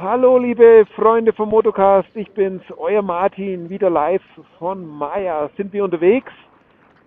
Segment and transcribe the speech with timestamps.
[0.00, 4.22] Hallo liebe Freunde vom Motocast, ich bin's, euer Martin, wieder live
[4.60, 5.50] von Maya.
[5.56, 6.30] Sind wir unterwegs?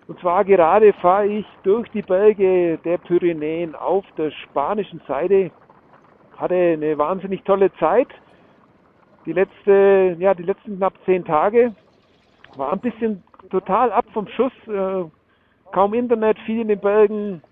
[0.08, 5.50] Und zwar gerade fahre ich durch die Berge der Pyrenäen auf der spanischen Seite.
[6.36, 8.08] Hatte eine wahnsinnig tolle Zeit.
[9.24, 11.74] Die letzte, ja, die letzten knapp zehn Tage
[12.56, 14.52] war ein bisschen total ab vom Schuss.
[14.66, 15.04] Äh,
[15.72, 17.42] kaum Internet, viel in den Bergen.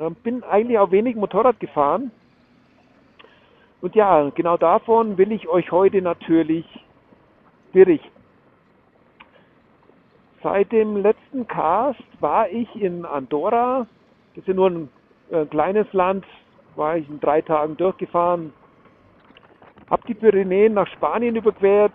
[0.00, 2.10] Äh, bin eigentlich auch wenig Motorrad gefahren.
[3.80, 6.64] Und ja, genau davon will ich euch heute natürlich
[7.72, 8.10] berichten.
[10.42, 13.86] Seit dem letzten Cast war ich in Andorra.
[14.34, 14.88] Das ist ja nur ein
[15.30, 16.24] äh, kleines Land.
[16.76, 18.52] War ich in drei Tagen durchgefahren.
[19.90, 21.92] Hab die Pyrenäen nach Spanien überquert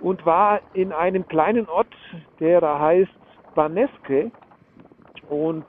[0.00, 1.94] und war in einem kleinen Ort,
[2.40, 3.10] der da heißt
[3.54, 4.30] Banesque.
[5.28, 5.66] Und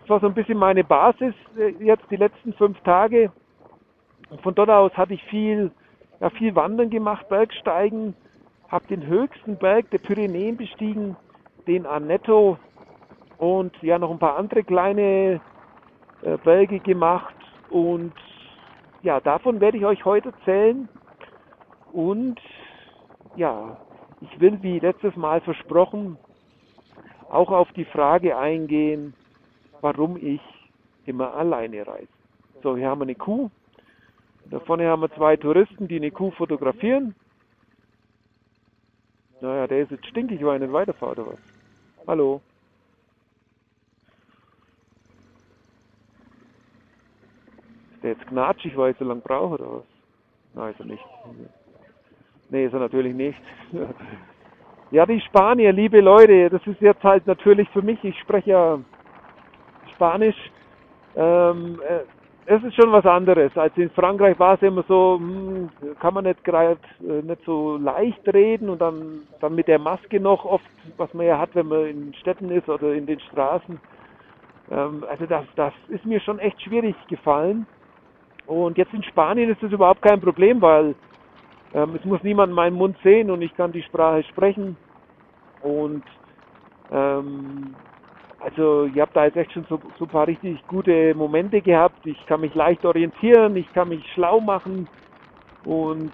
[0.00, 3.30] das war so ein bisschen meine Basis äh, jetzt die letzten fünf Tage.
[4.30, 5.70] Und von dort aus hatte ich viel,
[6.20, 8.14] ja, viel Wandern gemacht, Bergsteigen,
[8.68, 11.16] habe den höchsten Berg der Pyrenäen bestiegen,
[11.66, 12.58] den Anetto
[13.38, 15.40] und ja noch ein paar andere kleine
[16.22, 17.34] äh, Berge gemacht
[17.70, 18.12] und
[19.02, 20.88] ja, davon werde ich euch heute erzählen
[21.92, 22.40] und
[23.36, 23.78] ja,
[24.20, 26.18] ich will wie letztes Mal versprochen
[27.30, 29.14] auch auf die Frage eingehen,
[29.80, 30.40] warum ich
[31.06, 32.08] immer alleine reise.
[32.62, 33.50] So, hier haben wir eine Kuh,
[34.50, 37.14] da vorne haben wir zwei Touristen, die eine Kuh fotografieren.
[39.40, 41.38] Naja, der ist jetzt stinkig, weil er nicht weiterfahrt oder was?
[42.06, 42.40] Hallo?
[47.94, 49.84] Ist der jetzt knatschig, weil ich so lange brauche oder was?
[50.54, 51.04] Nein, ist er nicht.
[52.50, 53.40] Nee, ist er natürlich nicht.
[54.90, 58.78] ja, die Spanier, liebe Leute, das ist jetzt halt natürlich für mich, ich spreche ja
[59.94, 60.36] Spanisch.
[61.16, 62.17] Ähm, äh,
[62.50, 63.54] es ist schon was anderes.
[63.58, 65.68] Als in Frankreich war es immer so, hm,
[66.00, 70.18] kann man nicht gerade äh, nicht so leicht reden und dann, dann mit der Maske
[70.18, 70.64] noch oft,
[70.96, 73.78] was man ja hat, wenn man in Städten ist oder in den Straßen.
[74.70, 77.66] Ähm, also das, das ist mir schon echt schwierig gefallen.
[78.46, 80.94] Und jetzt in Spanien ist das überhaupt kein Problem, weil
[81.74, 84.78] ähm, es muss niemand meinen Mund sehen und ich kann die Sprache sprechen.
[85.60, 86.04] Und
[86.90, 87.74] ähm,
[88.40, 92.06] also ich habe da jetzt echt schon so, so ein paar richtig gute Momente gehabt.
[92.06, 94.88] Ich kann mich leicht orientieren, ich kann mich schlau machen
[95.64, 96.12] und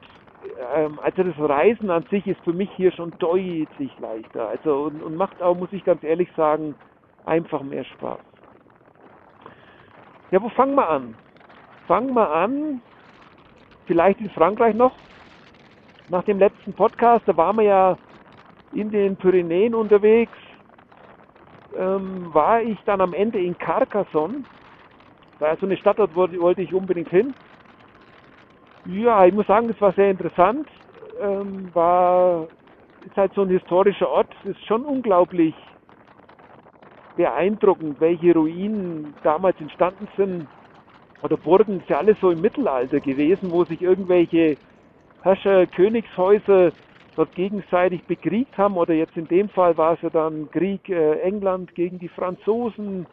[0.74, 4.48] ähm, also das Reisen an sich ist für mich hier schon deutlich leichter.
[4.48, 6.74] Also und, und macht auch, muss ich ganz ehrlich sagen,
[7.26, 8.20] einfach mehr Spaß.
[10.30, 11.14] Ja, wo fangen wir an?
[11.86, 12.80] Fangen wir an,
[13.86, 14.92] vielleicht in Frankreich noch.
[16.08, 17.98] Nach dem letzten Podcast, da waren wir ja
[18.72, 20.36] in den Pyrenäen unterwegs
[21.78, 24.44] ähm, war ich dann am Ende in Carcassonne.
[25.40, 27.34] Da ist so eine Stadt, dort wollte ich unbedingt hin.
[28.86, 30.68] Ja, ich muss sagen, das war sehr interessant.
[31.20, 32.46] Ähm, war,
[33.06, 34.28] ist halt so ein historischer Ort.
[34.44, 35.54] Ist schon unglaublich
[37.16, 40.46] beeindruckend, welche Ruinen damals entstanden sind.
[41.22, 44.58] Oder Burgen, ist ja alles so im Mittelalter gewesen, wo sich irgendwelche
[45.22, 46.72] Herrscher, Königshäuser
[47.16, 51.20] dort gegenseitig bekriegt haben oder jetzt in dem Fall war es ja dann Krieg äh,
[51.20, 53.06] England gegen die Franzosen.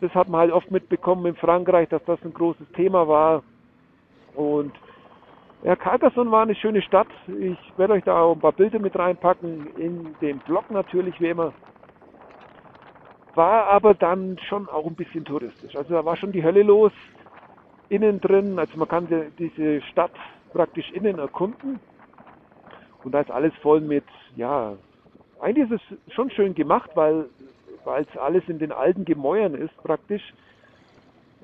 [0.00, 3.42] Das hat man halt oft mitbekommen in Frankreich, dass das ein großes Thema war.
[4.34, 4.72] Und
[5.62, 7.08] ja, Carcassonne war eine schöne Stadt.
[7.38, 11.28] Ich werde euch da auch ein paar Bilder mit reinpacken, in den Blog natürlich, wie
[11.28, 11.52] immer.
[13.34, 15.76] War aber dann schon auch ein bisschen touristisch.
[15.76, 16.92] Also da war schon die Hölle los
[17.88, 18.58] innen drin.
[18.58, 19.06] Also man kann
[19.38, 20.12] diese Stadt
[20.52, 21.78] praktisch innen erkunden.
[23.04, 24.04] Und da ist alles voll mit,
[24.36, 24.74] ja,
[25.40, 27.26] eigentlich ist es schon schön gemacht, weil
[27.84, 30.22] es alles in den alten Gemäuern ist praktisch.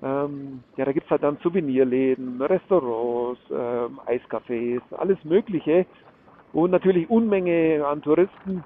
[0.03, 5.87] Ähm, ja, da gibt es halt dann Souvenirläden, Restaurants, ähm, Eiscafés, alles Mögliche.
[6.53, 8.65] Und natürlich Unmenge an Touristen.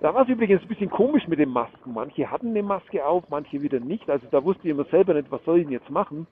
[0.00, 1.92] Da war es übrigens ein bisschen komisch mit den Masken.
[1.92, 4.08] Manche hatten eine Maske auf, manche wieder nicht.
[4.10, 6.26] Also da wusste ich immer selber nicht, was soll ich denn jetzt machen.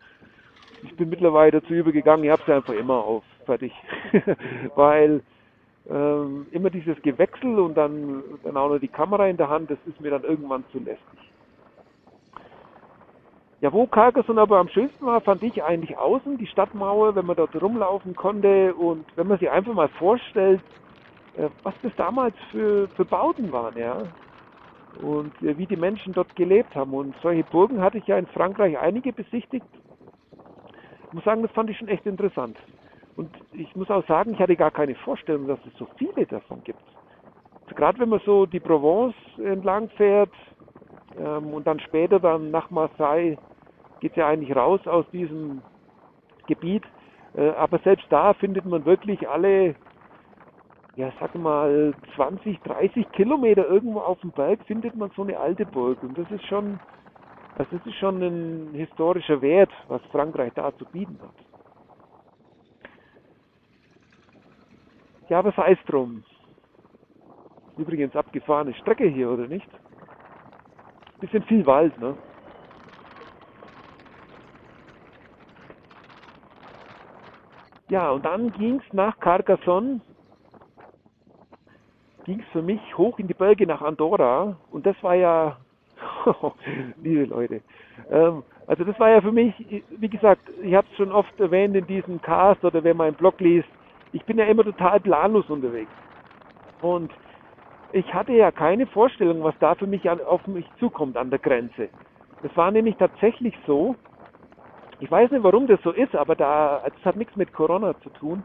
[0.82, 3.73] Ich bin mittlerweile dazu übergegangen, ich habe sie einfach immer auf, fertig.
[4.75, 5.23] Weil
[5.91, 9.79] ähm, immer dieses Gewechsel und dann, dann auch noch die Kamera in der Hand, das
[9.87, 11.19] ist mir dann irgendwann zu lästig.
[13.61, 17.37] Ja, wo Carcassonne aber am schönsten war, fand ich eigentlich außen, die Stadtmauer, wenn man
[17.37, 20.61] dort rumlaufen konnte und wenn man sich einfach mal vorstellt,
[21.37, 24.03] äh, was das damals für, für Bauten waren, ja.
[25.01, 26.93] Und äh, wie die Menschen dort gelebt haben.
[26.93, 29.67] Und solche Burgen hatte ich ja in Frankreich einige besichtigt.
[31.07, 32.57] Ich muss sagen, das fand ich schon echt interessant.
[33.16, 36.62] Und ich muss auch sagen, ich hatte gar keine Vorstellung, dass es so viele davon
[36.64, 36.82] gibt.
[37.64, 40.32] Also gerade wenn man so die Provence entlang fährt
[41.19, 43.37] ähm, und dann später dann nach Marseille
[44.00, 45.62] geht es ja eigentlich raus aus diesem
[46.46, 46.84] Gebiet.
[47.34, 49.76] Äh, aber selbst da findet man wirklich alle,
[50.96, 55.64] ja sag mal, 20, 30 Kilometer irgendwo auf dem Berg findet man so eine alte
[55.64, 56.02] Burg.
[56.02, 56.81] Und das ist schon,
[57.56, 61.54] das ist schon ein historischer Wert, was Frankreich da zu bieten hat.
[65.35, 66.23] Ja, aber sei es drum.
[67.77, 69.67] Übrigens abgefahrene Strecke hier, oder nicht?
[71.19, 72.17] Bisschen viel Wald, ne?
[77.89, 80.01] Ja, und dann ging es nach Carcassonne,
[82.27, 84.57] ging es für mich hoch in die Berge nach Andorra.
[84.71, 85.59] Und das war ja,
[87.03, 87.61] liebe Leute,
[88.09, 89.53] ähm, also das war ja für mich,
[89.99, 93.41] wie gesagt, ich habe es schon oft erwähnt in diesem Cast oder wer meinen Blog
[93.41, 93.69] liest,
[94.14, 95.93] ich bin ja immer total planlos unterwegs.
[96.81, 97.12] Und
[97.93, 101.40] ich hatte ja keine Vorstellung, was da für mich an, auf mich zukommt an der
[101.40, 101.90] Grenze.
[102.43, 103.96] Es war nämlich tatsächlich so,
[105.00, 108.11] ich weiß nicht, warum das so ist, aber da, es hat nichts mit Corona zu
[108.11, 108.44] tun.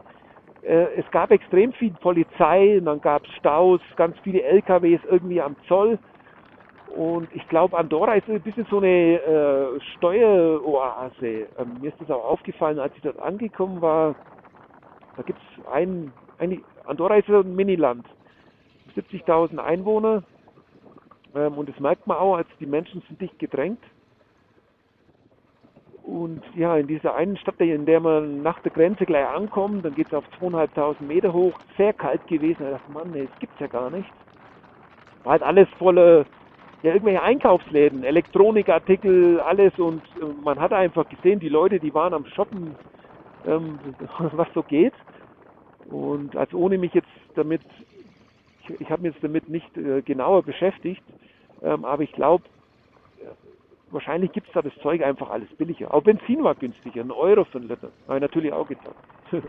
[0.62, 5.40] Äh, es gab extrem viel Polizei, und dann gab es Staus, ganz viele LKWs irgendwie
[5.40, 5.98] am Zoll.
[6.86, 11.48] Und ich glaube, Andorra ist ein bisschen so eine äh, Steueroase.
[11.58, 14.16] Ähm, mir ist das auch aufgefallen, als ich dort angekommen war.
[15.20, 18.06] Da gibt es ein, ein, Andorra ist ein Miniland.
[18.96, 20.22] 70.000 Einwohner.
[21.34, 23.82] Ähm, und das merkt man auch, als die Menschen sind dicht gedrängt.
[26.04, 29.94] Und ja, in dieser einen Stadt, in der man nach der Grenze gleich ankommt, dann
[29.94, 32.64] geht es auf 2.500 Meter hoch, sehr kalt gewesen.
[32.64, 34.10] Ich dachte, Mann, nee, das ja gar nicht.
[35.24, 36.24] War halt alles voller,
[36.82, 42.14] ja, irgendwelche Einkaufsläden, Elektronikartikel, alles und äh, man hat einfach gesehen, die Leute, die waren
[42.14, 42.74] am Shoppen,
[43.46, 43.78] ähm,
[44.32, 44.94] was so geht.
[45.90, 47.62] Und also ohne mich jetzt damit,
[48.62, 51.02] ich, ich habe mich jetzt damit nicht äh, genauer beschäftigt,
[51.62, 52.44] ähm, aber ich glaube,
[53.90, 55.92] wahrscheinlich gibt es da das Zeug einfach alles billiger.
[55.92, 57.90] Auch Benzin war günstiger, ein Euro für ein Liter.
[58.06, 58.96] Habe ich natürlich auch gezahlt.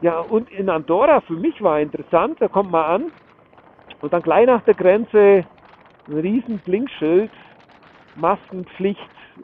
[0.00, 3.12] ja, und in Andorra für mich war interessant, da kommt man an
[4.00, 5.44] und dann gleich nach der Grenze
[6.08, 7.30] ein riesen Blinkschild,
[8.16, 9.00] Maskenpflicht,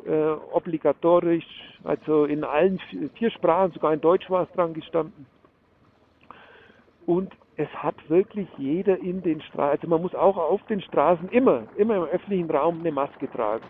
[0.07, 1.47] äh, obligatorisch,
[1.85, 2.79] also in allen
[3.15, 5.27] vier Sprachen, sogar in Deutsch war es dran gestanden.
[7.07, 11.29] Und es hat wirklich jeder in den Straßen, also man muss auch auf den Straßen
[11.31, 13.65] immer, immer im öffentlichen Raum eine Maske tragen.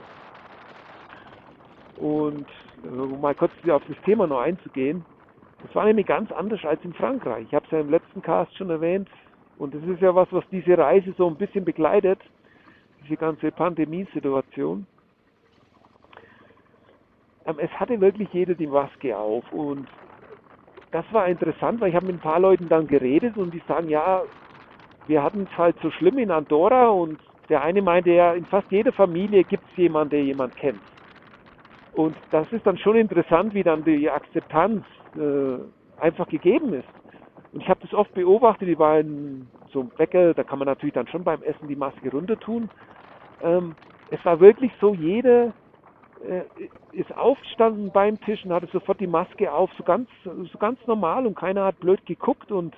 [1.96, 2.46] Und
[2.82, 5.04] um mal kurz auf das Thema noch einzugehen,
[5.62, 7.46] das war nämlich ganz anders als in Frankreich.
[7.46, 9.08] Ich habe es ja im letzten Cast schon erwähnt.
[9.58, 12.18] Und das ist ja was, was diese Reise so ein bisschen begleitet,
[13.02, 14.78] diese ganze Pandemiesituation.
[14.78, 14.86] Ähm,
[17.44, 19.88] es hatte wirklich jeder die Maske auf und
[20.92, 23.88] das war interessant, weil ich habe mit ein paar Leuten dann geredet und die sagen,
[23.88, 24.24] ja,
[25.06, 28.70] wir hatten es halt so schlimm in Andorra und der eine meinte ja, in fast
[28.70, 30.82] jeder Familie gibt es jemanden, der jemand kennt.
[31.92, 34.84] Und das ist dann schon interessant, wie dann die Akzeptanz
[35.16, 35.58] äh,
[35.98, 36.88] einfach gegeben ist.
[37.52, 40.66] Und ich habe das oft beobachtet, die war in so einem Bäcker, da kann man
[40.66, 42.70] natürlich dann schon beim Essen die Maske runter tun.
[43.40, 43.76] Ähm,
[44.08, 45.52] es war wirklich so, jeder
[46.92, 51.26] ist aufgestanden beim Tisch und hatte sofort die Maske auf, so ganz, so ganz normal
[51.26, 52.74] und keiner hat blöd geguckt und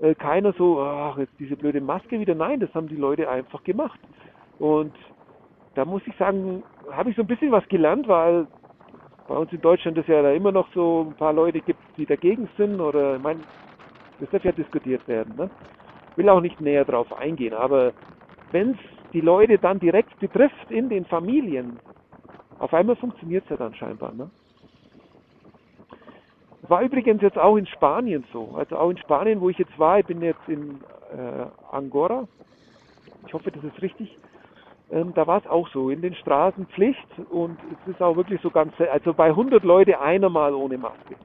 [0.00, 2.34] äh, keiner so, ach, jetzt diese blöde Maske wieder.
[2.34, 4.00] Nein, das haben die Leute einfach gemacht.
[4.58, 4.94] Und
[5.74, 8.46] da muss ich sagen, habe ich so ein bisschen was gelernt, weil
[9.28, 12.06] bei uns in Deutschland es ja da immer noch so ein paar Leute gibt, die
[12.06, 13.40] dagegen sind oder, ich meine,
[14.18, 15.34] das darf ja diskutiert werden.
[15.36, 15.50] Ne?
[16.16, 17.92] Will auch nicht näher drauf eingehen, aber
[18.50, 18.78] wenn es
[19.12, 21.78] die Leute dann direkt betrifft in den Familien,
[22.60, 24.12] auf einmal funktioniert es ja dann scheinbar.
[24.12, 24.30] Ne?
[26.68, 28.54] War übrigens jetzt auch in Spanien so.
[28.54, 30.78] Also auch in Spanien, wo ich jetzt war, ich bin jetzt in
[31.10, 32.28] äh, Angora.
[33.26, 34.16] Ich hoffe, das ist richtig.
[34.92, 38.40] Ähm, da war es auch so, in den Straßen Pflicht und es ist auch wirklich
[38.42, 41.16] so ganz, also bei 100 Leute einer mal ohne Maske.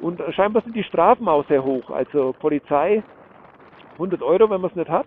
[0.00, 1.90] Und scheinbar sind die Strafen auch sehr hoch.
[1.90, 3.02] Also Polizei
[3.94, 5.06] 100 Euro, wenn man es nicht hat.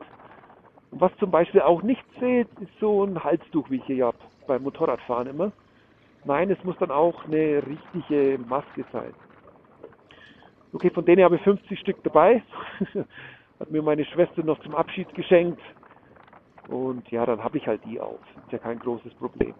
[0.91, 4.17] Was zum Beispiel auch nicht zählt, ist so ein Halstuch, wie ich hier habe
[4.49, 5.51] beim Motorradfahren immer.
[6.25, 9.13] Nein, es muss dann auch eine richtige Maske sein.
[10.73, 12.43] Okay, von denen habe ich 50 Stück dabei.
[13.59, 15.61] Hat mir meine Schwester noch zum Abschied geschenkt.
[16.67, 18.19] Und ja, dann habe ich halt die auf.
[18.45, 19.53] Ist ja kein großes Problem.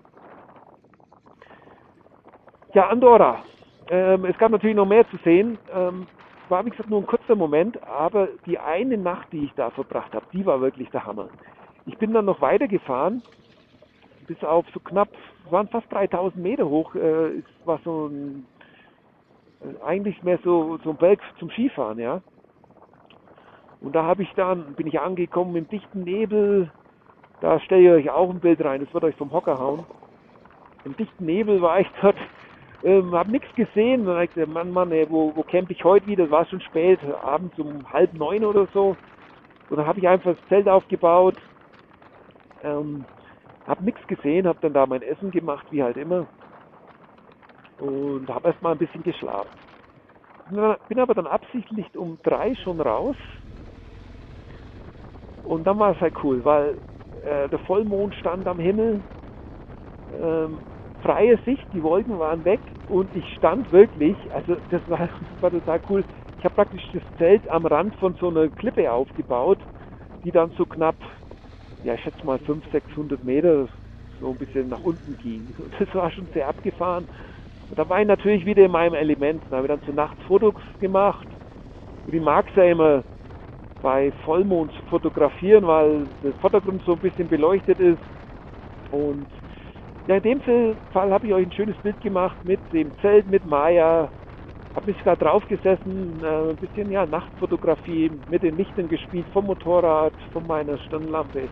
[2.73, 3.43] Ja, Andorra.
[3.89, 5.57] Ähm, es gab natürlich noch mehr zu sehen.
[5.73, 6.07] Ähm,
[6.49, 10.13] war wie gesagt nur ein kurzer Moment, aber die eine Nacht, die ich da verbracht
[10.13, 11.29] habe, die war wirklich der Hammer.
[11.85, 13.23] Ich bin dann noch weitergefahren
[14.29, 15.09] bis auf so knapp,
[15.49, 18.47] waren fast 3000 Meter hoch, äh, war so ein,
[19.61, 22.23] äh, eigentlich mehr so, so ein Berg zum Skifahren, ja.
[23.81, 26.73] Und da habe ich dann, bin ich angekommen im dichten Nebel,
[27.41, 29.87] da stelle ich euch auch ein Bild rein, das wird euch vom Hocker hauen.
[30.85, 32.17] Im dichten Nebel war ich dort
[32.83, 34.05] Ähm, hab nichts gesehen.
[34.05, 36.25] Dann hab ich gesagt, Mann, Mann, ey, wo, wo camp ich heute wieder?
[36.25, 38.97] Es war schon spät, abends um halb neun oder so.
[39.69, 41.37] Und dann habe ich einfach das Zelt aufgebaut.
[42.61, 43.05] Ähm,
[43.69, 46.27] hab nichts gesehen, hab dann da mein Essen gemacht, wie halt immer.
[47.77, 49.59] Und habe erst mal ein bisschen geschlafen.
[50.87, 53.15] Bin aber dann absichtlich um drei schon raus.
[55.43, 56.81] Und dann war es halt cool, weil
[57.23, 59.03] äh, der Vollmond stand am Himmel.
[60.11, 60.63] Ähm,
[61.01, 65.11] freie Sicht, die Wolken waren weg und ich stand wirklich, also das war, das
[65.41, 66.05] war total cool.
[66.37, 69.61] Ich habe praktisch das Zelt am Rand von so einer Klippe aufgebaut,
[70.23, 70.97] die dann so knapp,
[71.83, 73.69] ja ich schätze mal 500, 600 Meter
[74.19, 75.53] so ein bisschen nach unten ging.
[75.57, 77.07] Und das war schon sehr abgefahren.
[77.69, 79.43] Und da war ich natürlich wieder in meinem Element.
[79.49, 81.27] Da habe ich dann zu Nacht Fotos gemacht.
[82.05, 83.05] Und ich mag es ja immer
[83.81, 88.01] bei Vollmond fotografieren, weil der Vordergrund so ein bisschen beleuchtet ist.
[88.91, 89.29] Und
[90.07, 93.45] ja, in dem Fall habe ich euch ein schönes Bild gemacht mit dem Zelt, mit
[93.45, 94.11] Maya.
[94.75, 100.15] Habe mich sogar draufgesessen, äh, ein bisschen ja, Nachtfotografie mit den Lichtern gespielt vom Motorrad,
[100.31, 101.51] von meiner Stirnlampe.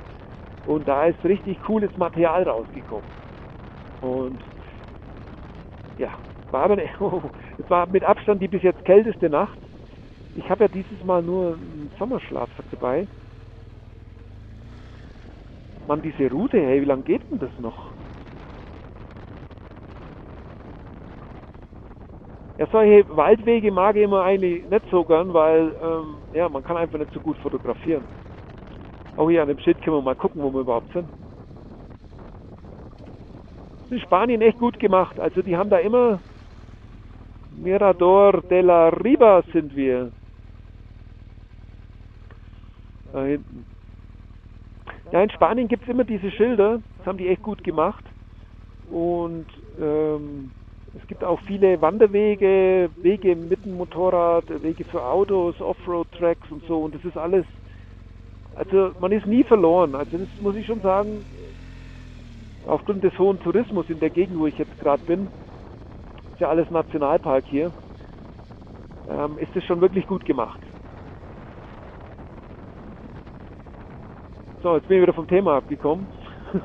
[0.67, 3.09] Und da ist richtig cooles Material rausgekommen.
[4.01, 4.43] Und
[5.97, 6.11] ja,
[6.51, 9.59] war aber oh, es war mit Abstand die bis jetzt kälteste Nacht.
[10.33, 13.07] Ich habe ja dieses Mal nur einen Sommerschlafsack dabei.
[15.85, 17.95] Mann, diese Route, hey, wie lange geht denn das noch?
[22.57, 26.77] Ja, solche Waldwege mag ich immer eigentlich nicht so gern, weil ähm, ja, man kann
[26.77, 28.09] einfach nicht so gut fotografieren.
[29.17, 31.09] Auch hier an dem Schild können wir mal gucken, wo wir überhaupt sind.
[33.83, 35.19] Das ist Spanien echt gut gemacht.
[35.19, 36.19] Also die haben da immer
[37.57, 40.11] Mirador de la Riba sind wir.
[43.11, 43.65] Da hinten.
[45.11, 46.81] Ja, in Spanien gibt es immer diese Schilder.
[46.97, 48.03] Das haben die echt gut gemacht.
[48.91, 49.47] Und
[49.79, 50.51] ähm,
[51.01, 56.83] es gibt auch viele Wanderwege, Wege mit dem Motorrad, Wege für Autos, Offroad-Tracks und so.
[56.83, 57.45] Und das ist alles,
[58.57, 59.95] also man ist nie verloren.
[59.95, 61.25] Also das muss ich schon sagen,
[62.65, 65.31] aufgrund des hohen Tourismus in der Gegend, wo ich jetzt gerade bin,
[66.31, 67.73] ist ja alles Nationalpark hier,
[69.07, 70.61] ähm, ist es schon wirklich gut gemacht.
[74.61, 76.09] So, jetzt bin ich wieder vom Thema abgekommen.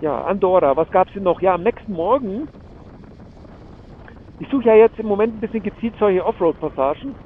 [0.00, 1.40] Ja, Andorra, was gab es denn noch?
[1.40, 2.48] Ja, am nächsten Morgen,
[4.38, 7.16] ich suche ja jetzt im Moment ein bisschen gezielt solche Offroad-Passagen.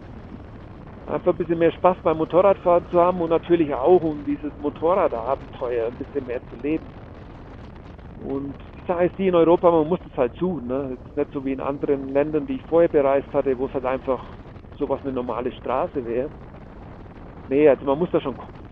[1.09, 5.89] Einfach ein bisschen mehr Spaß beim Motorradfahren zu haben und natürlich auch, um dieses Motorradabenteuer
[5.89, 6.93] ein bisschen mehr zu leben.
[8.17, 10.67] Und die Sache ist die in Europa, man muss das halt suchen.
[10.67, 10.99] Ne?
[11.03, 13.85] Ist nicht so wie in anderen Ländern, die ich vorher bereist hatte, wo es halt
[13.87, 14.37] einfach
[14.77, 16.33] sowas eine normale Straße wäre.
[17.47, 18.69] Nee, also man muss da schon gucken.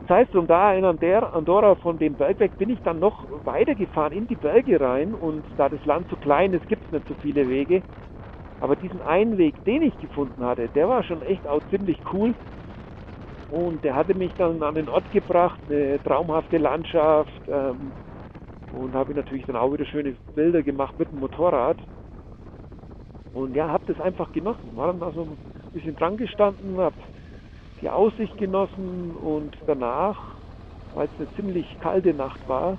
[0.00, 4.12] Das heißt, um da in Andorra von dem Berg weg bin ich dann noch weitergefahren
[4.12, 7.14] in die Berge rein und da das Land so klein ist, gibt es nicht so
[7.14, 7.82] viele Wege.
[8.58, 12.34] Aber diesen einen Weg, den ich gefunden hatte, der war schon echt auch ziemlich cool.
[13.48, 17.42] Und der hatte mich dann an den Ort gebracht, eine traumhafte Landschaft.
[17.48, 17.94] Ähm,
[18.70, 21.78] und habe natürlich dann auch wieder schöne Bilder gemacht mit dem Motorrad.
[23.32, 24.76] Und ja, habe das einfach genossen.
[24.76, 25.38] War dann da so ein
[25.72, 26.96] bisschen dran gestanden, habe
[27.80, 30.36] die Aussicht genossen und danach,
[30.92, 32.78] weil es eine ziemlich kalte Nacht war,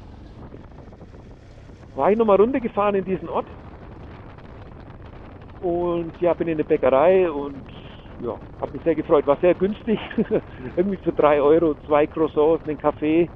[1.94, 3.48] war ich nochmal runtergefahren in diesen Ort
[5.62, 7.62] und ja, bin in eine Bäckerei und
[8.24, 9.28] ja, habe mich sehr gefreut.
[9.28, 10.00] War sehr günstig,
[10.76, 13.30] irgendwie für 3 Euro, zwei Croissants, einen Kaffee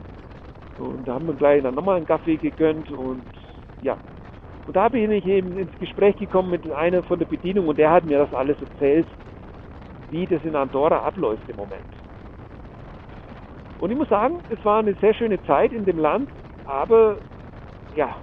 [0.78, 3.24] und da haben wir gleich dann nochmal einen Kaffee gegönnt und
[3.82, 3.98] ja.
[4.68, 7.92] Und da bin ich eben ins Gespräch gekommen mit einer von der Bedienung und der
[7.92, 9.08] hat mir das alles erzählt
[10.12, 11.82] wie das in Andorra abläuft im Moment.
[13.80, 16.30] Und ich muss sagen, es war eine sehr schöne Zeit in dem Land,
[16.66, 17.18] aber
[17.96, 18.16] ja,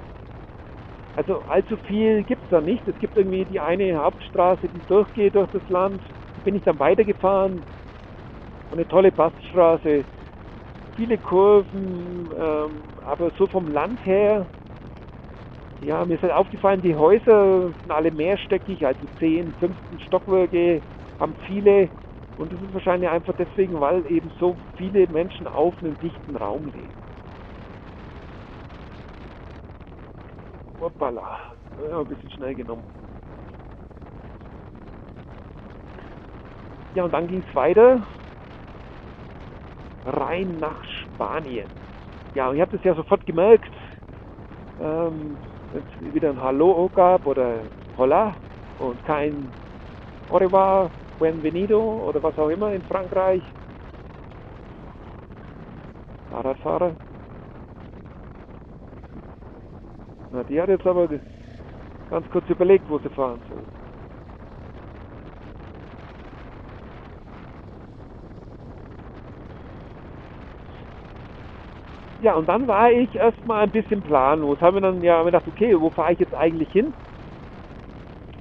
[1.18, 2.86] also allzu viel gibt es da nicht.
[2.88, 6.04] Es gibt irgendwie die eine Hauptstraße, die durchgeht durch das Land.
[6.36, 7.66] Da bin ich dann weitergefahren.
[8.70, 10.06] Eine tolle Baststraße,
[10.94, 14.50] viele Kurven, ähm, aber so vom Land her,
[15.80, 20.82] ja, mir ist halt aufgefallen, die Häuser sind alle mehrstöckig, also 10, 15 Stockwerke,
[21.18, 21.90] haben viele,
[22.34, 26.66] und das ist wahrscheinlich einfach deswegen, weil eben so viele Menschen auf einem dichten Raum
[26.68, 26.97] leben.
[30.80, 31.38] Hoppala,
[31.76, 32.88] ja, ein bisschen schnell genommen.
[36.92, 38.06] Ja, und dann ging es weiter
[40.04, 41.78] rein nach Spanien.
[42.34, 43.74] Ja, und ich habe das ja sofort gemerkt,
[44.78, 48.38] ähm, wenn es wieder ein Hallo gab oder Hola
[48.78, 49.54] und kein
[50.28, 53.44] Au revoir Buenvenido oder was auch immer in Frankreich.
[56.30, 56.96] Fahrradfahrer.
[60.38, 61.08] Na, die hat jetzt aber
[62.08, 63.66] ganz kurz überlegt, wo sie fahren soll.
[72.20, 74.60] Ja, und dann war ich erstmal ein bisschen planlos.
[74.60, 76.94] Haben wir dann ja gedacht, okay, wo fahre ich jetzt eigentlich hin?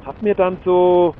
[0.01, 1.15] Hab mir dann so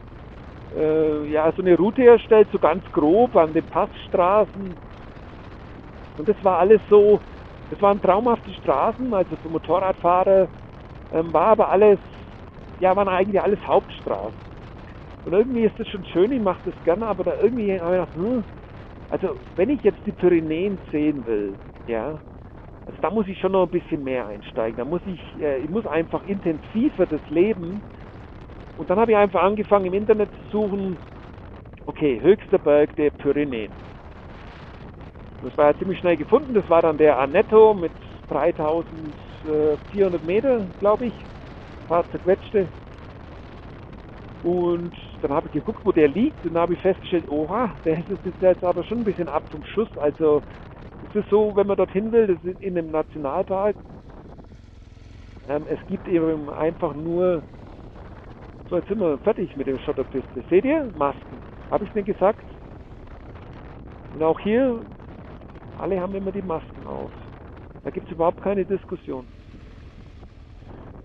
[0.76, 4.80] äh, ja so eine Route erstellt, so ganz grob an den Passstraßen.
[6.18, 7.22] Und das war alles so,
[7.70, 10.50] das waren traumhafte Straßen, also für Motorradfahrer
[11.12, 12.00] ähm, war aber alles,
[12.80, 14.40] ja, waren eigentlich alles Hauptstraßen.
[15.24, 18.02] Und irgendwie ist das schon schön, ich mache das gerne, aber da irgendwie habe ich
[18.02, 18.46] gedacht, hm,
[19.10, 22.22] also wenn ich jetzt die Pyrenäen sehen will, ja,
[22.86, 24.78] also da muss ich schon noch ein bisschen mehr einsteigen.
[24.78, 27.84] Da muss ich, äh, ich muss einfach intensiver das Leben.
[28.76, 31.02] Und dann habe ich einfach angefangen im Internet zu suchen,
[31.86, 33.78] okay, höchster Berg der Pyrenäen.
[35.42, 36.54] Das war ja ziemlich schnell gefunden.
[36.54, 37.94] Das war dann der Anetto mit
[39.48, 41.14] 3400 Meter, glaube ich.
[41.14, 42.68] Ein paar zerquetschte.
[44.44, 46.44] Und dann habe ich geguckt, wo der liegt.
[46.44, 49.64] Und dann habe ich festgestellt, oha, der ist jetzt aber schon ein bisschen ab vom
[49.74, 49.90] Schuss.
[49.98, 50.42] Also
[51.10, 53.76] es ist so, wenn man dorthin will, das ist in einem Nationalpark.
[55.50, 57.42] Ähm, es gibt eben einfach nur.
[58.70, 60.44] So, jetzt sind wir fertig mit der Schotterpiste.
[60.50, 60.92] Seht ihr?
[60.98, 61.40] Masken.
[61.72, 62.44] Habe ich mir gesagt.
[64.14, 64.82] Und auch hier,
[65.80, 67.12] alle haben immer die Masken auf.
[67.84, 69.26] Da gibt es überhaupt keine Diskussion.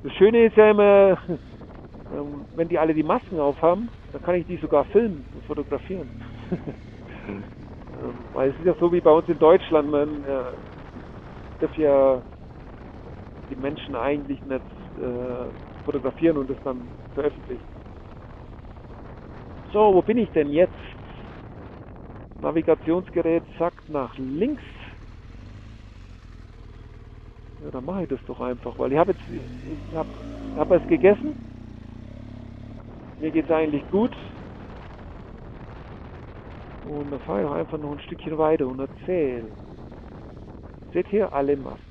[0.03, 1.19] Das Schöne ist ja immer,
[2.11, 6.15] ähm, wenn die alle die Masken aufhaben, dann kann ich die sogar filmen und fotografieren.
[7.95, 10.45] Ähm, weil es ist ja so wie bei uns in Deutschland, man äh,
[11.61, 12.25] darf ja
[13.49, 14.65] die Menschen eigentlich nicht
[14.97, 15.53] äh,
[15.85, 17.75] fotografieren und das dann veröffentlichen.
[19.73, 20.75] So, wo bin ich denn jetzt?
[22.39, 24.63] Navigationsgerät sagt nach links.
[27.63, 30.11] Ja, dann mache ich das doch einfach, weil ich habe jetzt, ich habe
[30.57, 31.37] hab es gegessen.
[33.21, 34.15] Mir geht es eigentlich gut.
[36.83, 39.53] Und dann fahre ich einfach noch ein Stückchen weiter und erzähle.
[40.93, 41.83] Seht ihr alle Masken?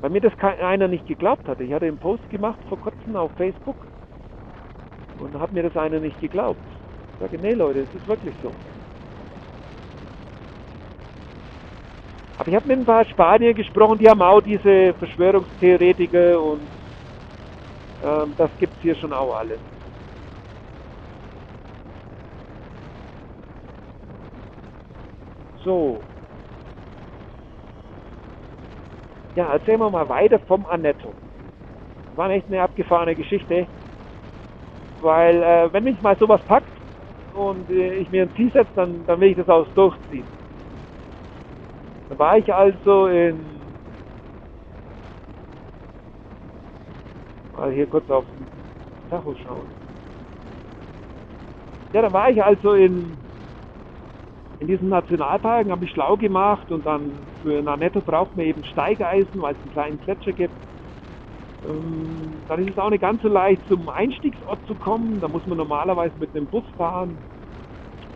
[0.00, 1.64] Weil mir das einer nicht geglaubt hatte.
[1.64, 3.86] Ich hatte einen Post gemacht vor kurzem auf Facebook
[5.18, 6.60] und hat mir das einer nicht geglaubt.
[7.14, 8.54] Ich sage, nee Leute, es ist wirklich so.
[12.36, 16.70] Aber ich habe mit ein paar Spanier gesprochen, die haben auch diese Verschwörungstheoretiker und
[18.02, 19.60] ähm, das gibt es hier schon auch alles.
[25.56, 26.04] So.
[29.34, 31.16] Ja, erzählen wir mal weiter vom Annetto.
[32.14, 33.68] War echt eine abgefahrene Geschichte.
[35.00, 36.72] Weil, äh, wenn mich mal sowas packt
[37.32, 40.28] und äh, ich mir ein Ziel setze, dann, dann will ich das auch durchziehen.
[42.08, 43.78] Da war ich also in.
[47.52, 48.50] Mal hier kurz auf den
[49.08, 49.74] Tacho schauen.
[51.92, 53.24] Ja, da war ich also in
[54.58, 59.40] in diesem Nationalpark habe ich schlau gemacht und dann für Nanetto braucht man eben Steigeisen,
[59.40, 60.56] weil es einen kleinen Gletscher gibt.
[61.62, 65.20] Ähm, dann ist es auch nicht ganz so leicht zum Einstiegsort zu kommen.
[65.20, 67.22] Da muss man normalerweise mit einem Bus fahren,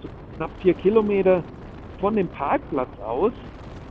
[0.00, 1.44] so knapp vier Kilometer
[1.98, 3.34] von dem Parkplatz aus.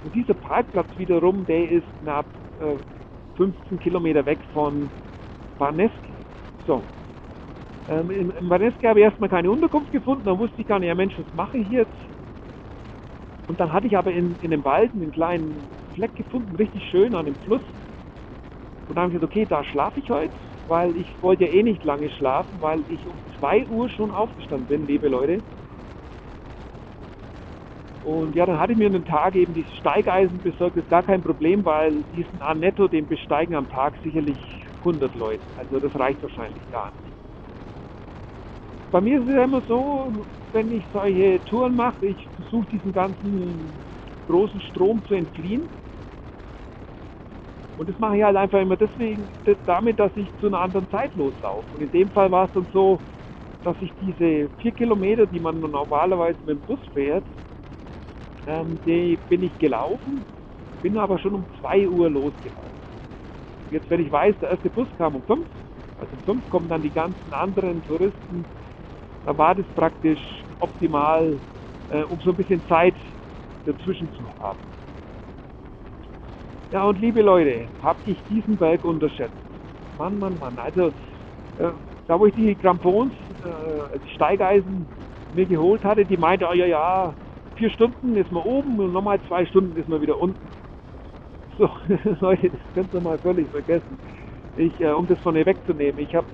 [0.01, 2.29] Und dieser Parkplatz wiederum, der ist knapp
[2.59, 2.77] äh,
[3.35, 4.91] 15 Kilometer weg von
[5.57, 6.01] Barnesk.
[6.65, 6.89] So.
[7.87, 10.25] Ähm, in, in Barnesk habe ich erstmal keine Unterkunft gefunden.
[10.25, 11.95] Da wusste ich gar nicht, ja Mensch, was mache ich jetzt?
[13.47, 17.15] Und dann hatte ich aber in, in dem Wald einen kleinen Fleck gefunden, richtig schön
[17.15, 17.63] an dem Fluss.
[18.87, 21.63] Und dann habe ich gesagt, okay, da schlafe ich heute, weil ich wollte ja eh
[21.63, 25.43] nicht lange schlafen, weil ich um 2 Uhr schon aufgestanden bin, liebe Leute.
[28.07, 31.03] Und ja, dann hatte ich mir einen Tag eben dieses Steigeisen besorgt, das ist gar
[31.03, 34.41] kein Problem, weil diesen Annetto, den besteigen am Tag sicherlich
[34.81, 35.43] 100 Leute.
[35.57, 37.13] Also das reicht wahrscheinlich gar nicht.
[38.91, 43.83] Bei mir ist es immer so, wenn ich solche Touren mache, ich versuche diesen ganzen
[44.25, 45.69] großen Strom zu entfliehen.
[47.75, 49.31] Und das mache ich halt einfach immer deswegen,
[49.65, 51.67] damit, dass ich zu einer anderen Zeit loslaufe.
[51.73, 53.01] Und in dem Fall war es dann so,
[53.63, 57.25] dass ich diese vier Kilometer, die man normalerweise mit dem Bus fährt,
[58.47, 60.27] ähm, die bin ich gelaufen,
[60.81, 62.79] bin aber schon um 2 Uhr losgelaufen.
[63.69, 65.49] Jetzt, wenn ich weiß, der erste Bus kam um 5,
[65.97, 68.47] also um 5 kommen dann die ganzen anderen Touristen
[69.25, 70.21] da war das praktisch
[70.59, 71.41] optimal,
[71.89, 72.97] äh, um so ein bisschen Zeit
[73.65, 74.73] dazwischen zu haben.
[76.71, 79.37] Ja, und liebe Leute, habe ich diesen Berg unterschätzt.
[79.91, 80.59] Mann, Mann, Mann.
[80.59, 80.89] Also,
[81.57, 81.73] äh,
[82.07, 84.91] da wo ich die Crampons, äh, die Steigeisen
[85.31, 87.17] mir geholt hatte, die meinte, oh ja, ja,
[87.57, 90.49] vier Stunden ist man oben und nochmal zwei Stunden ist man wieder unten.
[91.57, 91.69] so,
[92.21, 93.99] Leute, das könnt ihr mal völlig vergessen.
[94.55, 96.27] Ich, äh, um das von mir wegzunehmen, ich habe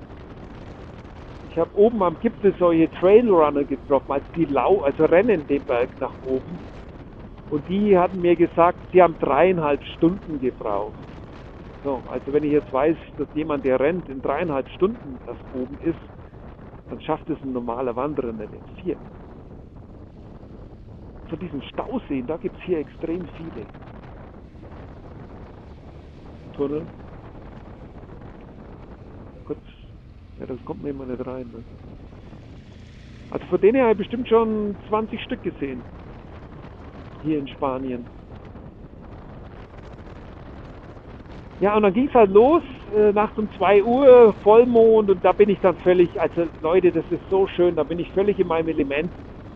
[1.42, 6.00] ich habe oben am Gipfel solche Trailrunner getroffen, also die lau, also rennen den Berg
[6.00, 6.60] nach oben.
[7.48, 11.04] Und die hatten mir gesagt, sie haben dreieinhalb Stunden gebraucht.
[11.82, 15.78] So, also wenn ich jetzt weiß, dass jemand, der rennt, in dreieinhalb Stunden das oben
[15.80, 15.98] ist,
[16.88, 18.96] dann schafft es ein normaler Wanderer nicht in vier.
[21.34, 23.66] Zu diesen Stauseen, da gibt es hier extrem viele.
[26.52, 26.86] Tunnel.
[29.44, 29.58] Kurz.
[30.38, 31.50] Ja, das kommt mir immer nicht rein.
[31.50, 31.64] Ne?
[33.30, 35.84] Also von denen habe ich bestimmt schon 20 Stück gesehen.
[37.20, 38.06] Hier in Spanien.
[41.58, 42.62] Ja, und dann ging es halt los,
[42.94, 47.04] äh, nachts um 2 Uhr, Vollmond, und da bin ich dann völlig, also Leute, das
[47.10, 49.12] ist so schön, da bin ich völlig in meinem Element.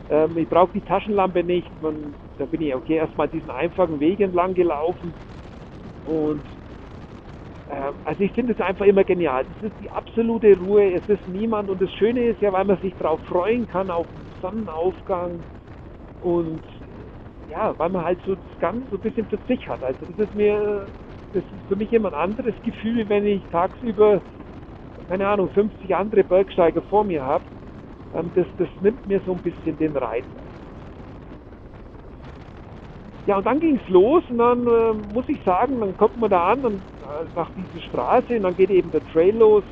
[0.08, 4.20] Ähm, ich brauche die Taschenlampe nicht, man, da bin ich okay erstmal diesen einfachen Weg
[4.20, 5.16] entlang gelaufen
[6.04, 6.48] und
[7.66, 9.46] äh, also ich finde es einfach immer genial.
[9.50, 12.78] Es ist die absolute Ruhe, es ist niemand und das Schöne ist ja, weil man
[12.78, 14.08] sich darauf freuen kann, auf
[14.40, 15.44] Sonnenaufgang
[16.20, 16.64] und
[17.46, 19.82] ja, weil man halt so das Ganze so ein bisschen für sich hat.
[19.82, 20.92] Also das ist mir,
[21.32, 24.22] das ist für mich immer ein anderes Gefühl, wenn ich tagsüber,
[25.06, 27.46] keine Ahnung, 50 andere Bergsteiger vor mir habe.
[28.12, 30.26] Ähm, das, das nimmt mir so ein bisschen den Reiz.
[33.26, 36.30] Ja, und dann ging es los und dann äh, muss ich sagen, dann kommt man
[36.30, 39.64] da an und äh, nach dieser Straße und dann geht eben der Trail los.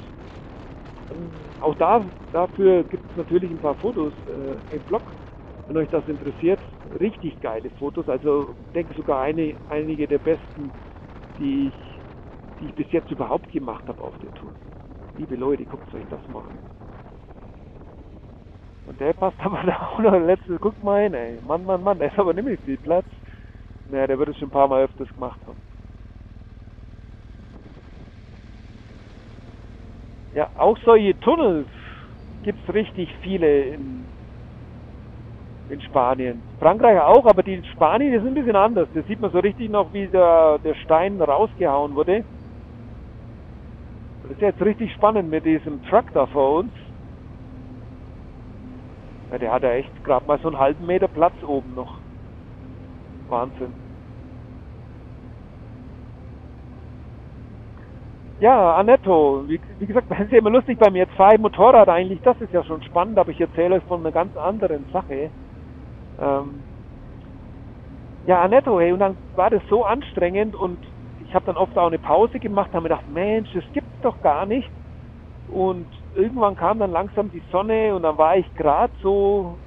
[1.10, 5.16] Ähm, auch da, dafür gibt es natürlich ein paar Fotos äh, im Blog,
[5.66, 6.62] wenn euch das interessiert.
[7.00, 10.74] Richtig geile Fotos, also denke sogar eine, einige der besten,
[11.38, 12.02] die ich,
[12.60, 14.56] die ich bis jetzt überhaupt gemacht habe auf der Tour.
[15.14, 16.75] Liebe Leute, guckt euch das mal an.
[18.86, 21.40] Und der passt aber da auch noch letzte, guck mal hin, ey.
[21.42, 23.06] Mann, Mann, Mann, der ist aber mehr viel Platz.
[23.86, 25.60] Naja, der wird es schon ein paar Mal öfters gemacht haben.
[30.32, 31.68] Ja, auch solche Tunnels
[32.42, 34.08] gibt es richtig viele in,
[35.68, 36.44] in Spanien.
[36.58, 38.88] Frankreich auch, aber die in Spanien die sind ein bisschen anders.
[38.92, 42.24] Da sieht man so richtig noch, wie der, der Stein rausgehauen wurde.
[44.22, 46.72] Das ist jetzt richtig spannend mit diesem Truck da vor uns.
[49.30, 52.02] Ja, der hat ja echt gerade mal so einen halben Meter Platz oben noch.
[53.26, 53.76] Wahnsinn.
[58.38, 61.06] Ja, Annetto, wie, wie gesagt, das ist ja immer lustig bei mir.
[61.08, 64.36] Ich Motorrad eigentlich, das ist ja schon spannend, aber ich erzähle euch von einer ganz
[64.36, 65.32] anderen Sache.
[66.18, 66.66] Ähm,
[68.22, 70.84] ja, Annetto, hey, und dann war das so anstrengend und
[71.18, 74.20] ich habe dann oft auch eine Pause gemacht, habe mir gedacht, Mensch, das gibt's doch
[74.20, 74.70] gar nicht.
[75.46, 79.58] Und irgendwann kam dann langsam die Sonne und dann war ich gerade so,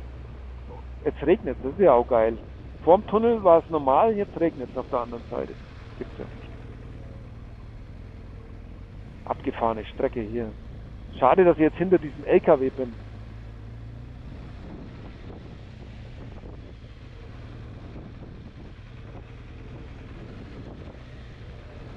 [1.05, 2.37] jetzt regnet das ist ja auch geil.
[2.83, 5.53] Vorm Tunnel war es normal, jetzt regnet es auf der anderen Seite.
[5.97, 6.49] Gibt's ja nicht.
[9.25, 10.51] Abgefahrene Strecke hier.
[11.19, 12.93] Schade, dass ich jetzt hinter diesem LKW bin.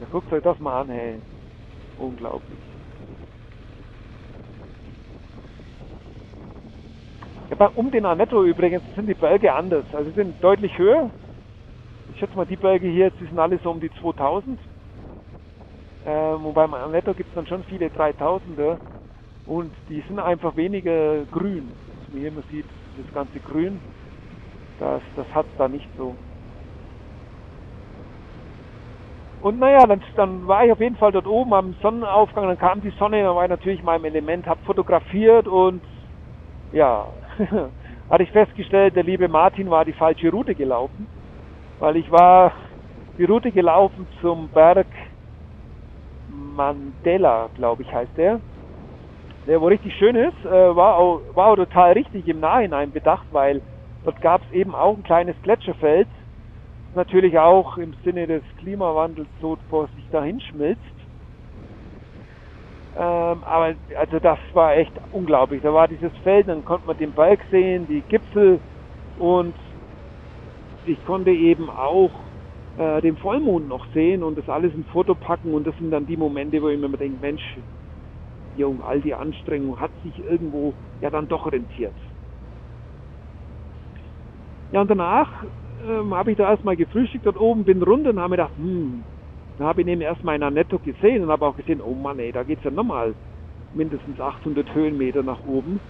[0.00, 1.20] Ja, guckt euch das mal an, hey.
[1.98, 2.71] Unglaublich.
[7.74, 9.84] Um den Anetto übrigens sind die Berge anders.
[9.92, 11.10] Also sie sind deutlich höher.
[12.12, 14.58] Ich schätze mal, die Berge hier, die sind alle so um die 2000.
[16.04, 18.78] Ähm, wobei beim Anetto gibt es dann schon viele 3000er.
[19.46, 21.72] Und die sind einfach weniger grün.
[22.06, 23.80] Also hier man sieht, das ganze Grün,
[24.78, 26.14] das, das hat es da nicht so.
[29.42, 32.80] Und naja, dann, dann war ich auf jeden Fall dort oben am Sonnenaufgang, dann kam
[32.80, 35.82] die Sonne, dann war ich natürlich in meinem Element, habe fotografiert und
[36.72, 37.06] ja,
[38.10, 41.08] hatte ich festgestellt, der liebe Martin war die falsche Route gelaufen,
[41.78, 42.52] weil ich war
[43.18, 44.86] die Route gelaufen zum Berg
[46.28, 48.40] Mandela, glaube ich, heißt der.
[49.46, 53.26] Der wo richtig schön ist, äh, war, auch, war auch total richtig im Nachhinein bedacht,
[53.32, 53.60] weil
[54.04, 56.08] dort gab es eben auch ein kleines Gletscherfeld,
[56.94, 60.82] natürlich auch im Sinne des Klimawandels so vor sich dahin schmilzt.
[62.94, 65.62] Ähm, aber also das war echt unglaublich.
[65.62, 68.60] Da war dieses Feld, dann konnte man den Berg sehen, die Gipfel
[69.16, 69.56] und
[70.84, 72.32] ich konnte eben auch
[72.76, 76.06] äh, den Vollmond noch sehen und das alles in Foto packen und das sind dann
[76.06, 77.60] die Momente, wo ich mir denke, Mensch,
[78.54, 81.96] Jung, all die Anstrengung hat sich irgendwo ja dann doch rentiert.
[84.70, 85.44] Ja und danach
[85.86, 89.06] ähm, habe ich da erstmal gefrühstückt dort oben, bin runter und habe mir gedacht, hm,
[89.62, 92.32] dann habe ich ihn erstmal in Netto gesehen und habe auch gesehen, oh Mann, ey,
[92.32, 93.14] da geht es ja nochmal
[93.70, 95.80] mindestens 800 Höhenmeter nach oben.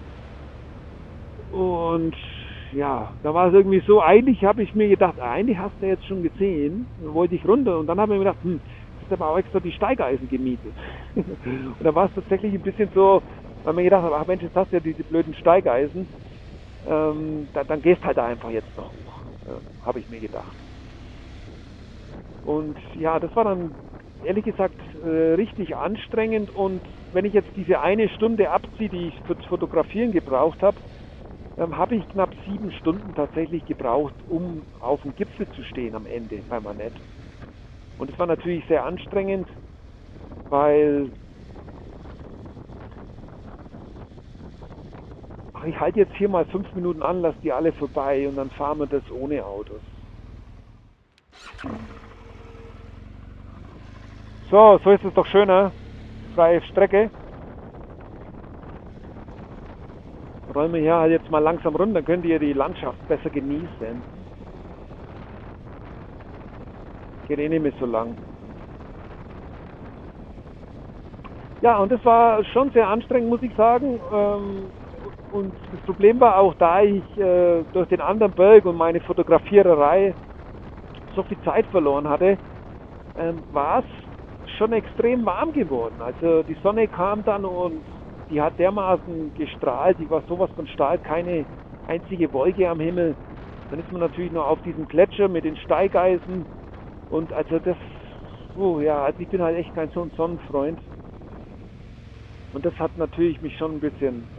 [1.49, 2.15] Und
[2.71, 6.05] ja, da war es irgendwie so, eigentlich habe ich mir gedacht, eigentlich hast du jetzt
[6.05, 8.61] schon gesehen, wollte ich runter und dann habe ich mir gedacht, hm,
[8.97, 10.77] hast aber auch extra die Steigeisen gemietet.
[11.15, 11.39] und
[11.79, 13.23] da war es tatsächlich ein bisschen so,
[13.63, 16.07] weil mir gedacht habe, ach Mensch, jetzt hast du ja diese blöden Steigeisen,
[16.85, 20.62] ähm, dann, dann gehst halt da einfach jetzt noch hoch, äh, habe ich mir gedacht.
[22.43, 23.77] Und ja, das war dann
[24.21, 29.21] ehrlich gesagt äh, richtig anstrengend und wenn ich jetzt diese eine Stunde abziehe, die ich
[29.21, 30.81] fürs Fotografieren gebraucht habe,
[31.57, 36.05] ähm, habe ich knapp sieben Stunden tatsächlich gebraucht, um auf dem Gipfel zu stehen am
[36.05, 37.01] Ende bei Manette.
[37.97, 39.49] Und es war natürlich sehr anstrengend,
[40.49, 41.11] weil
[45.53, 48.51] ach, ich halte jetzt hier mal fünf Minuten an, lasse die alle vorbei und dann
[48.51, 49.83] fahren wir das ohne Autos.
[54.53, 55.71] So, so ist es doch schöner.
[56.35, 57.09] Freie Strecke.
[60.53, 64.03] Wir hier halt jetzt mal langsam runter, dann könnt ihr die Landschaft besser genießen.
[67.25, 68.15] Geht eh nicht mehr so lang.
[71.61, 73.99] Ja, und das war schon sehr anstrengend, muss ich sagen.
[74.11, 74.69] Ähm,
[75.31, 80.13] und das Problem war auch, da ich äh, durch den anderen Berg und meine Fotografiererei
[81.15, 82.37] so viel Zeit verloren hatte,
[83.17, 84.02] ähm, war es
[84.57, 86.01] schon extrem warm geworden.
[86.01, 87.85] Also die Sonne kam dann und
[88.29, 91.47] die hat dermaßen gestrahlt, die war sowas von Stahl, keine
[91.85, 93.17] einzige Wolke am Himmel.
[93.69, 96.47] Dann ist man natürlich noch auf diesem Gletscher mit den Steigeisen
[97.09, 97.77] und also das,
[98.55, 100.81] oh ja, also ich bin halt echt kein so Sonnenfreund.
[102.53, 104.29] Und das hat natürlich mich schon ein bisschen,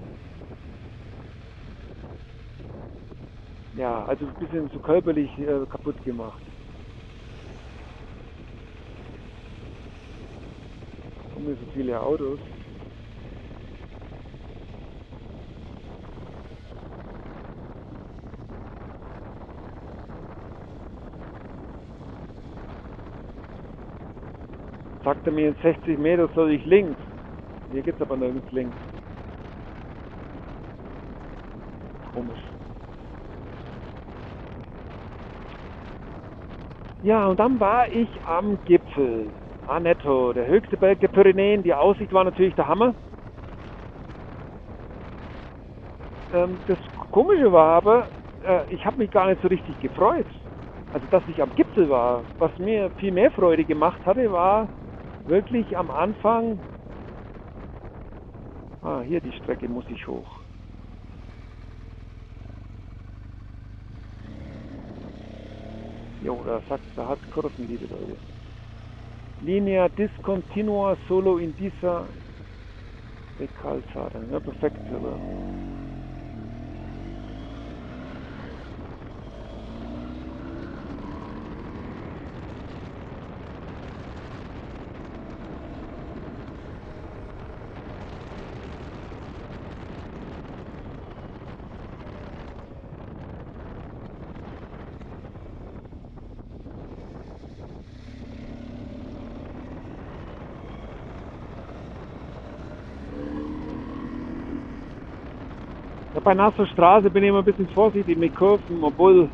[3.73, 6.43] ja, also ein bisschen so körperlich äh, kaputt gemacht.
[11.35, 12.39] Kommen so viele Autos.
[25.05, 26.99] sagte mir in 60 Meter soll ich links.
[27.71, 28.75] Hier gibt es aber nirgends links.
[32.15, 32.39] Komisch.
[37.03, 39.31] Ja, und dann war ich am Gipfel.
[39.67, 41.63] Anetto, der höchste Berg der Pyrenäen.
[41.63, 42.95] Die Aussicht war natürlich der Hammer.
[46.31, 46.79] Ähm, das
[47.11, 48.11] Komische war aber,
[48.43, 50.29] äh, ich habe mich gar nicht so richtig gefreut.
[50.91, 52.27] Also, dass ich am Gipfel war.
[52.39, 54.71] Was mir viel mehr Freude gemacht hatte, war
[55.19, 56.63] wirklich am Anfang,
[58.83, 60.43] ah, hier die Strecke muss ich hoch.
[66.19, 68.19] Jo, da sagt, da hat Kurven, liebe Leute.
[69.41, 72.13] Linea discontinua solo in dieser
[73.55, 74.23] Calzada.
[74.31, 75.21] Ja, perfekt, aber
[106.25, 109.31] bei nasser Straße bin ich immer ein bisschen vorsichtig mit Kurven, obwohl,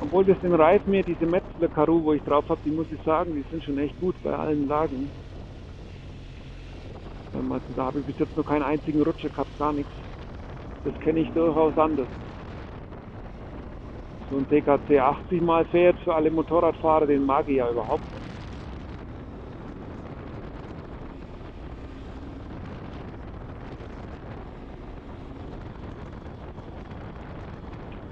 [0.00, 3.02] obwohl das den Reifen mir, diese Metzler Karu, wo ich drauf habe, die muss ich
[3.02, 5.10] sagen, die sind schon echt gut bei allen Lagen.
[7.76, 9.92] Da habe ich bis jetzt noch keinen einzigen Rutscher gehabt, gar nichts.
[10.84, 12.08] Das kenne ich durchaus anders.
[14.30, 18.25] So ein DKC 80 mal fährt für alle Motorradfahrer, den mag ich ja überhaupt nicht.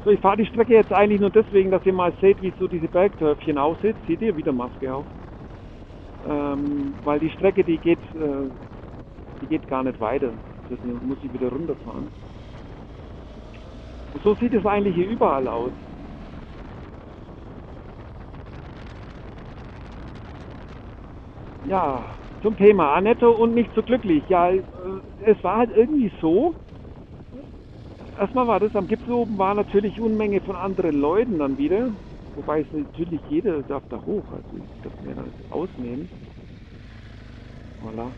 [0.05, 2.69] So, ich fahre die Strecke jetzt eigentlich nur deswegen, dass ihr mal seht, wie so
[2.69, 3.97] diese Bergtörfchen aussieht.
[4.07, 5.07] Seht ihr wieder Maske auf?
[6.25, 8.51] Ähm, weil die Strecke, die geht, äh,
[9.41, 10.35] die geht gar nicht weiter.
[10.69, 12.13] Deswegen muss ich wieder runterfahren.
[14.13, 15.73] Und so sieht es eigentlich hier überall aus.
[21.65, 22.07] Ja,
[22.43, 24.29] zum Thema Annetto und nicht so glücklich.
[24.29, 24.63] Ja, äh,
[25.25, 26.55] es war halt irgendwie so,
[28.19, 31.91] erstmal war das am Gipfel oben war natürlich Unmenge von anderen Leuten dann wieder.
[32.35, 34.31] Wobei es natürlich jeder darf da hoch.
[34.33, 36.09] Also ich darf mir das ausnehmen.
[37.81, 38.11] Voilà.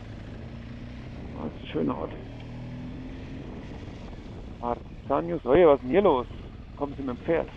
[1.33, 2.11] Das ist ein schöner Ort.
[4.61, 6.27] Artisanius, oh was ist denn hier los?
[6.75, 7.49] Kommen Sie mit dem Pferd.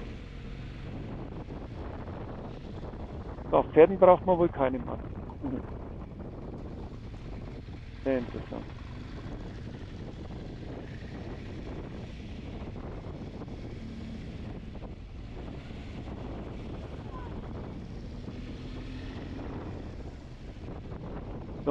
[3.50, 5.04] So, auf Pferden braucht man wohl keine Maske.
[8.04, 8.79] Sehr interessant.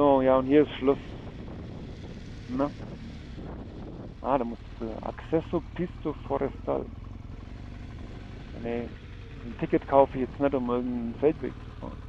[0.00, 0.98] So, ja, und hier ist Schluss.
[2.48, 2.72] Na?
[4.22, 6.86] Ah, da muss äh, Accesso Pisto Forestal.
[8.62, 8.88] Nee,
[9.44, 12.00] ein Ticket kaufe ich jetzt nicht, um irgendeinen Feldweg zu fahren.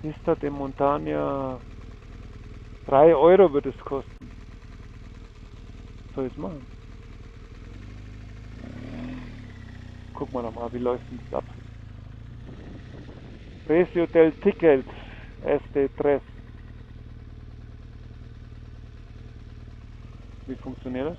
[0.00, 1.60] Pista de Montagna
[2.86, 4.32] 3 Euro wird es kosten.
[6.14, 6.66] soll ich es machen?
[10.18, 11.44] Gucken wir doch mal, wie läuft denn das ab?
[13.64, 14.84] Precio del ticket
[15.42, 16.20] este 3.
[20.46, 21.18] Wie funktioniert das?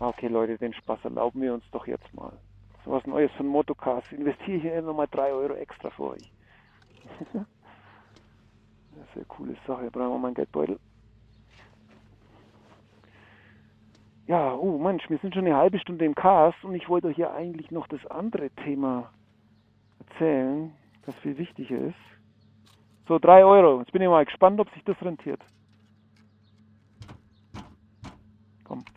[0.00, 2.36] Okay, Leute, den Spaß erlauben wir uns doch jetzt mal.
[2.84, 4.04] So was Neues von Motocars.
[4.10, 6.32] Investiere hier nochmal 3 Euro extra für euch.
[9.16, 9.90] eine coole Sache.
[9.90, 10.78] Brauchen wir mal einen Geldbeutel.
[14.26, 17.16] Ja, oh Mensch, wir sind schon eine halbe Stunde im Cast und ich wollte euch
[17.16, 19.10] ja eigentlich noch das andere Thema
[20.00, 20.72] erzählen,
[21.04, 21.94] das viel wichtiger ist.
[23.06, 23.78] So, 3 Euro.
[23.78, 25.40] Jetzt bin ich mal gespannt, ob sich das rentiert.
[28.64, 28.90] Kommt.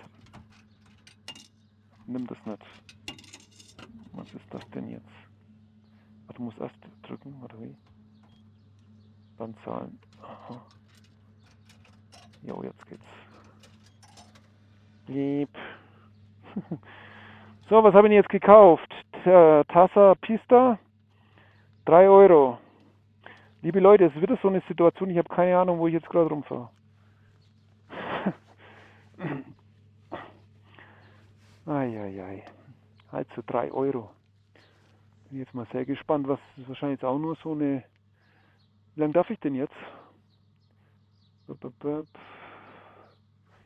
[2.08, 2.66] Nimm das nicht.
[4.14, 5.06] Was ist das denn jetzt?
[6.28, 7.76] Ach, du musst erst drücken, oder wie?
[9.38, 10.00] Dann zahlen.
[12.42, 13.04] Jo, jetzt geht's.
[15.08, 15.50] Lieb.
[17.70, 18.94] so, was habe ich jetzt gekauft?
[19.24, 20.80] Tassa Pista.
[21.86, 22.60] 3 Euro.
[23.62, 26.30] Liebe Leute, es wird so eine Situation, ich habe keine Ahnung, wo ich jetzt gerade
[26.30, 26.70] rumfahre.
[31.66, 32.44] Eieiei.
[33.12, 34.12] Also 3 Euro.
[35.30, 37.84] Bin jetzt mal sehr gespannt, was ist wahrscheinlich jetzt auch nur so eine.
[38.96, 39.76] Wie lange darf ich denn jetzt?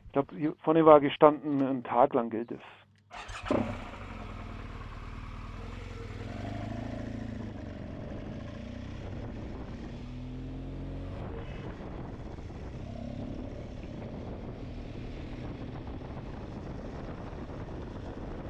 [0.06, 2.60] Ich glaube, hier vorne war gestanden, ein Tag lang gilt es.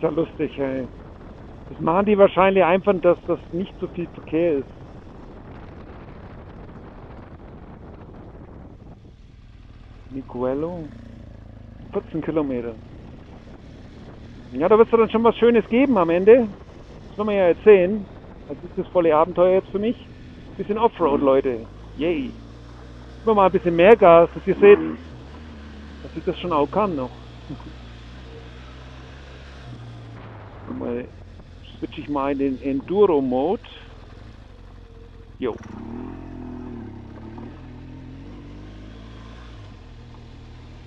[0.04, 0.88] ja lustig, ey.
[1.68, 4.83] Das machen die wahrscheinlich einfach, dass das nicht so viel Verkehr ist.
[10.24, 10.84] Nicuello.
[11.92, 12.74] 14 Kilometer.
[14.52, 16.48] Ja, da wird es dann schon was Schönes geben am Ende.
[17.08, 18.06] Das werden wir ja jetzt sehen.
[18.48, 19.96] Das ist das volle Abenteuer jetzt für mich.
[20.56, 21.66] Bisschen Offroad, Leute.
[21.98, 22.30] Yay.
[23.24, 24.78] Immer mal ein bisschen mehr Gas, dass ihr seht,
[26.02, 27.10] dass ich das schon auch kann noch.
[30.78, 31.04] Mal
[31.78, 33.62] switche ich mal in den Enduro Mode.
[35.38, 35.54] Jo.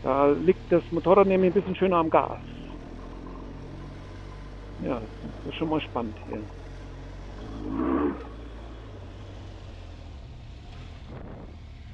[0.07, 2.39] Da liegt das Motorrad nämlich ein bisschen schöner am Gas.
[4.79, 6.45] Ja, das ist schon mal spannend hier.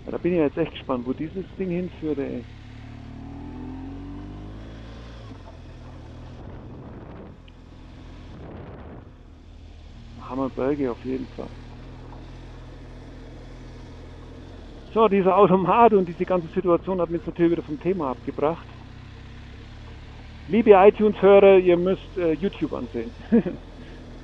[0.05, 2.45] Ja, da bin ich jetzt echt gespannt, wo dieses Ding hinführt, ey.
[10.21, 11.49] Hammerberge auf jeden Fall.
[14.93, 18.65] So, dieser Automat und diese ganze Situation hat mich natürlich wieder vom Thema abgebracht.
[20.49, 23.09] Liebe iTunes-Hörer, ihr müsst äh, YouTube ansehen.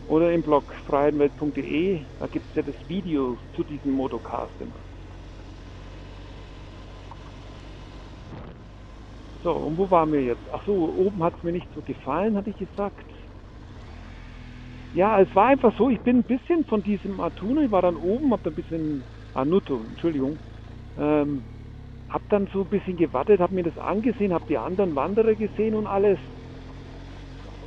[0.09, 4.71] Oder im Blog freiheitenwelt.de, da gibt es ja das Video zu diesem Motocast immer.
[9.43, 10.41] So, und wo waren wir jetzt?
[10.53, 13.05] Ach so, oben hat es mir nicht so gefallen, hatte ich gesagt.
[14.93, 17.95] Ja, es war einfach so, ich bin ein bisschen von diesem Artuno, ich war dann
[17.95, 19.03] oben, hab da ein bisschen,
[19.33, 20.37] Anuto, Entschuldigung,
[20.99, 21.45] ähm,
[22.09, 25.75] hab dann so ein bisschen gewartet, hab mir das angesehen, hab die anderen Wanderer gesehen
[25.75, 26.19] und alles.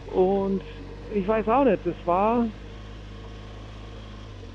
[0.06, 0.64] Und
[1.10, 2.48] ich weiß auch nicht, das war,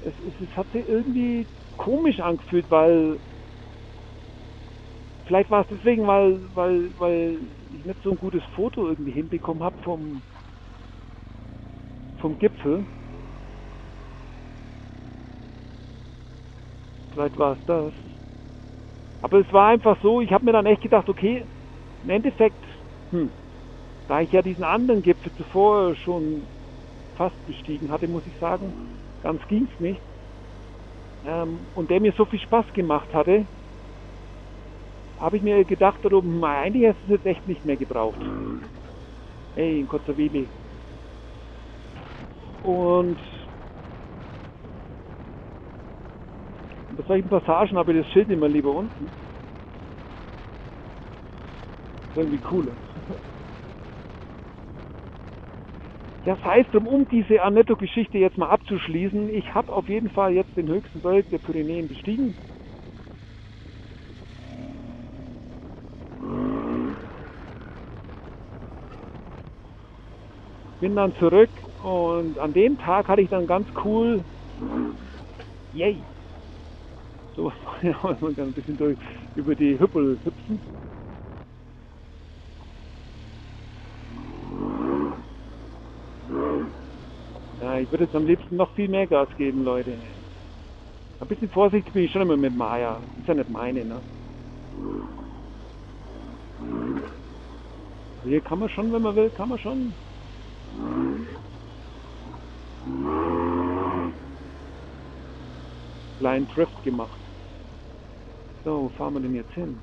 [0.01, 1.47] es, es, es hat sich irgendwie
[1.77, 3.19] komisch angefühlt, weil,
[5.25, 9.63] vielleicht war es deswegen, weil, weil, weil ich nicht so ein gutes Foto irgendwie hinbekommen
[9.63, 10.23] habe vom,
[12.17, 12.87] vom Gipfel.
[17.11, 17.93] Vielleicht war es das.
[19.27, 21.43] Aber es war einfach so, ich habe mir dann echt gedacht, okay,
[22.01, 22.63] im Endeffekt,
[23.11, 23.29] hm,
[24.07, 26.47] da ich ja diesen anderen Gipfel zuvor schon
[27.13, 28.73] fast bestiegen hatte, muss ich sagen,
[29.21, 30.01] ganz ging es nicht.
[31.25, 33.45] Ähm, und der mir so viel Spaß gemacht hatte,
[35.17, 38.21] habe ich mir gedacht, darum, eigentlich hast du es jetzt echt nicht mehr gebraucht.
[39.55, 40.47] Hey, in Kotzerwili.
[42.61, 43.19] Und
[46.97, 49.05] bei solchen Passagen habe ich das Schild immer lieber unten.
[52.09, 52.75] ist irgendwie cooler.
[56.25, 60.67] Das heißt, um diese Annetto-Geschichte jetzt mal abzuschließen, ich habe auf jeden Fall jetzt den
[60.67, 62.35] höchsten Berg der Pyrenäen bestiegen.
[70.81, 71.49] Bin dann zurück
[71.81, 74.25] und an dem Tag hatte ich dann ganz cool,
[75.71, 76.03] yay,
[77.37, 78.97] so, ja, man kann ein bisschen durch,
[79.35, 80.61] über die Hüppel hüpfen.
[87.61, 89.97] Ja, ich würde jetzt am liebsten noch viel mehr Gas geben, Leute.
[91.19, 93.01] Ein bisschen vorsichtig bin ich schon immer mit Maya.
[93.19, 94.01] Ist ja nicht meine, ne?
[98.23, 99.95] Hier kann man schon, wenn man will, kann man schon.
[106.19, 107.26] Kleinen Drift gemacht.
[108.67, 109.79] So, wo fahren wir denn jetzt hin?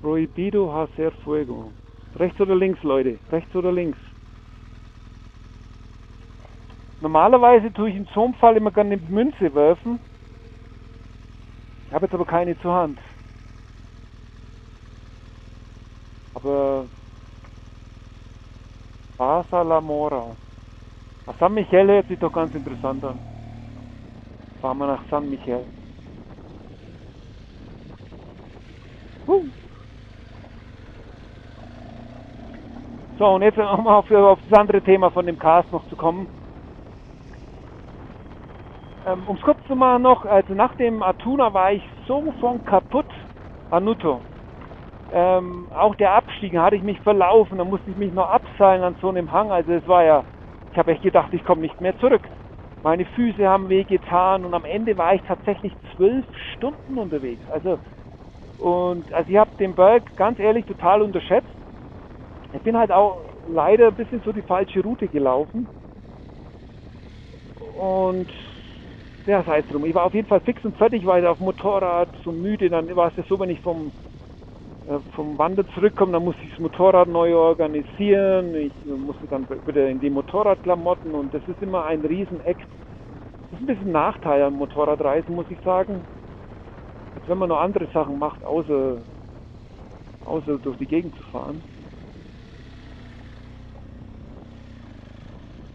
[0.00, 1.72] Prohibido hacer fuego.
[2.14, 3.18] Rechts oder links, Leute?
[3.32, 3.98] Rechts oder links?
[7.00, 9.98] Normalerweise tue ich in so einem Fall immer gerne eine Münze werfen.
[11.88, 13.00] Ich habe jetzt aber keine zur Hand.
[16.34, 16.86] Aber
[19.18, 20.36] Pasa la Mora.
[21.40, 23.18] San Michel hört sich doch ganz interessant an.
[24.60, 25.66] Fahren wir nach San Michel.
[29.26, 29.44] So,
[33.34, 36.28] und jetzt um auf, auf das andere Thema von dem Cast noch zu kommen.
[39.06, 42.62] Ähm, um es kurz zu machen noch, also nach dem Atuna war ich so von
[42.64, 43.06] kaputt,
[43.70, 44.22] Anuto.
[45.10, 48.96] Ähm, auch der Abstieg hatte ich mich verlaufen, da musste ich mich noch abseilen an
[49.00, 49.50] so einem Hang.
[49.52, 50.24] Also es war ja,
[50.72, 52.28] ich habe echt gedacht, ich komme nicht mehr zurück.
[52.82, 57.48] Meine Füße haben wehgetan und am Ende war ich tatsächlich zwölf Stunden unterwegs.
[57.48, 57.78] Also
[58.56, 61.48] und also ich habe den Berg ganz ehrlich total unterschätzt.
[62.52, 65.68] Ich bin halt auch leider ein bisschen so die falsche Route gelaufen.
[67.78, 68.32] Und
[69.26, 69.84] ja, sei es drum.
[69.84, 72.70] Ich war auf jeden Fall fix und fertig, weil auf dem Motorrad so müde.
[72.70, 73.92] Dann war es ja so, wenn ich vom,
[74.86, 78.54] äh, vom Wander zurückkomme, dann musste ich das Motorrad neu organisieren.
[78.54, 82.68] Ich musste dann wieder in die Motorradklamotten und das ist immer ein Riesen-Act.
[83.50, 86.06] Das ist ein bisschen ein Nachteil am Motorradreisen, muss ich sagen.
[87.16, 88.98] Als wenn man noch andere Sachen macht, außer,
[90.26, 91.62] außer durch die Gegend zu fahren.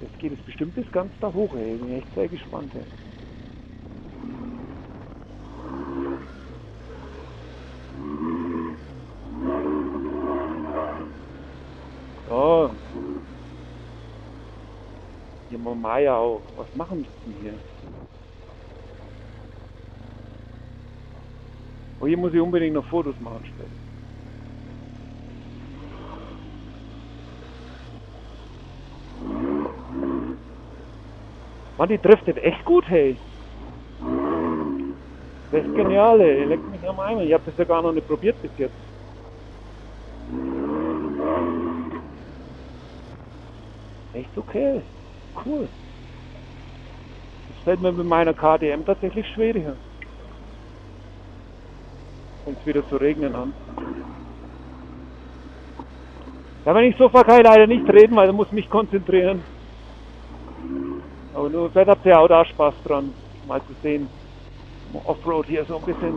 [0.02, 1.78] Jetzt geht es bestimmt bis ganz da hoch, ey.
[1.78, 2.84] Bin echt sehr gespannt, ey.
[12.30, 12.70] Oh.
[15.50, 16.42] Hier Maya auch.
[16.56, 17.54] Was machen die denn hier?
[22.02, 23.70] Oh, hier muss ich unbedingt noch Fotos machen später.
[31.78, 33.16] Mann, die driftet echt gut, hey.
[35.52, 36.46] Das ist genial, ey.
[36.46, 37.22] Leckt mich am Eimer.
[37.22, 38.74] Ich habe das ja gar noch nicht probiert bis jetzt.
[44.14, 44.82] Echt okay.
[45.46, 45.68] Cool.
[47.48, 49.76] Das fällt mir mit meiner KTM tatsächlich schwieriger.
[52.52, 53.54] Fängt es wieder zu regnen an.
[56.66, 59.42] Ja, wenn ich so ich leider nicht reden, weil ich muss mich konzentrieren.
[61.34, 63.14] Aber nur, vielleicht habt ihr auch da Spaß dran,
[63.48, 64.10] mal zu sehen.
[65.06, 66.14] Offroad hier so ein bisschen.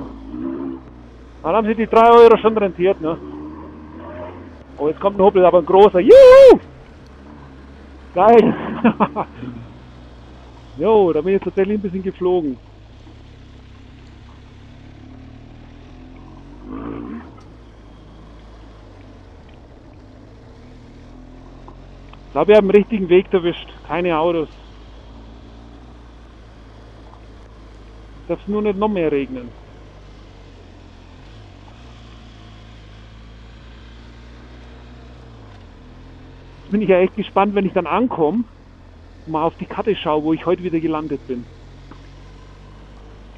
[1.44, 3.16] Dann haben sie die 3 Euro schon rentiert, ne?
[4.76, 6.00] Oh, jetzt kommt ein Hubbel, aber ein großer.
[6.00, 6.58] Juhu!
[8.12, 8.54] Geil!
[10.78, 12.56] jo, da bin ich jetzt tatsächlich ein bisschen geflogen.
[22.34, 23.68] Glaube, wir haben den richtigen Weg erwischt.
[23.86, 24.48] Keine Autos.
[28.26, 29.48] Darf es nur nicht noch mehr regnen.
[36.58, 38.42] Jetzt bin ich ja echt gespannt, wenn ich dann ankomme
[39.26, 41.44] und mal auf die Karte schaue, wo ich heute wieder gelandet bin.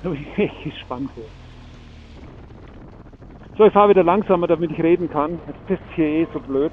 [0.03, 1.11] Da bin ich echt gespannt.
[3.59, 5.39] So, ich fahre wieder langsamer, damit ich reden kann.
[5.47, 6.73] Jetzt ist hier eh so blöd.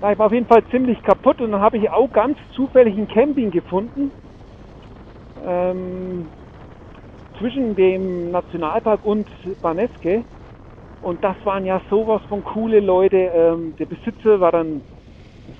[0.00, 2.96] Ja, ich war auf jeden Fall ziemlich kaputt und dann habe ich auch ganz zufällig
[2.96, 4.12] ein Camping gefunden.
[5.36, 6.32] Ähm,
[7.38, 9.28] zwischen dem Nationalpark und
[9.62, 10.24] Baneske.
[11.00, 13.16] Und das waren ja sowas von coole Leute.
[13.34, 14.84] Ähm, der Besitzer war dann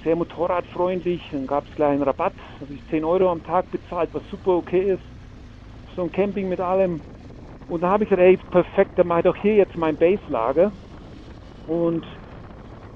[0.05, 1.23] sehr motorradfreundlich.
[1.33, 2.35] Dann gab es gleich einen Rabatt.
[2.61, 5.05] Habe ich 10 Euro am Tag bezahlt, was super okay ist.
[5.97, 7.05] So ein Camping mit allem.
[7.69, 10.73] Und da habe ich gesagt, ey, perfekt, dann mache ich doch hier jetzt mein Baselager.
[11.67, 12.07] Und,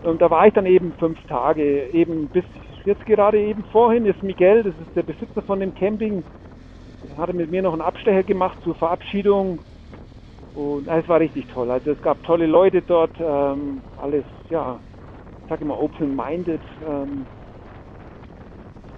[0.05, 2.45] und da war ich dann eben fünf Tage, eben bis
[2.85, 6.25] jetzt gerade eben vorhin ist Miguel, das ist der Besitzer von dem Camping,
[7.17, 9.63] hatte mit mir noch einen Abstecher gemacht zur Verabschiedung.
[10.55, 11.71] Und es war richtig toll.
[11.71, 14.81] Also es gab tolle Leute dort, ähm, alles, ja,
[15.43, 16.63] ich sage immer open-minded.
[16.81, 17.27] Ähm,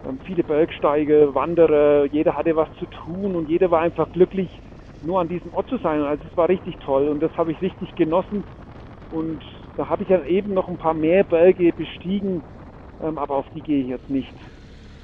[0.05, 4.51] ähm, viele Bergsteiger, Wanderer, jeder hatte was zu tun und jeder war einfach glücklich,
[5.01, 6.03] nur an diesem Ort zu sein.
[6.03, 8.45] Also es war richtig toll und das habe ich richtig genossen.
[9.11, 9.43] Und
[9.77, 12.43] da habe ich dann eben noch ein paar mehr Berge bestiegen,
[13.01, 14.33] ähm, aber auf die gehe ich jetzt nicht,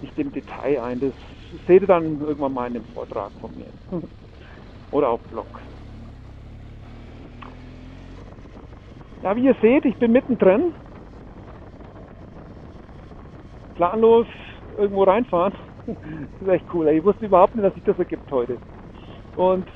[0.01, 1.01] nicht im Detail ein.
[1.01, 1.13] Das
[1.67, 3.67] seht ihr dann irgendwann mal in dem Vortrag von mir.
[4.91, 5.47] Oder auf Blog.
[9.23, 10.75] Ja, wie ihr seht, ich bin mittendrin.
[13.75, 14.27] Planlos
[14.79, 15.55] irgendwo reinfahren.
[15.85, 16.87] Das ist echt cool.
[16.89, 18.57] Ich wusste überhaupt nicht, dass sich das ergibt heute.
[19.35, 19.67] Und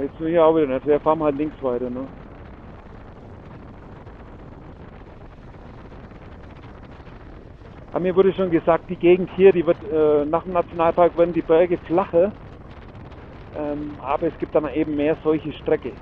[0.00, 0.86] jetzt bin ich auch wieder nicht.
[0.86, 1.90] Wir fahren halt links weiter.
[1.90, 2.06] Ne?
[7.96, 11.32] Aber mir wurde schon gesagt, die Gegend hier, die wird äh, nach dem Nationalpark werden
[11.32, 12.34] die Berge flacher.
[13.54, 15.96] Ähm, aber es gibt dann eben mehr solche Strecke.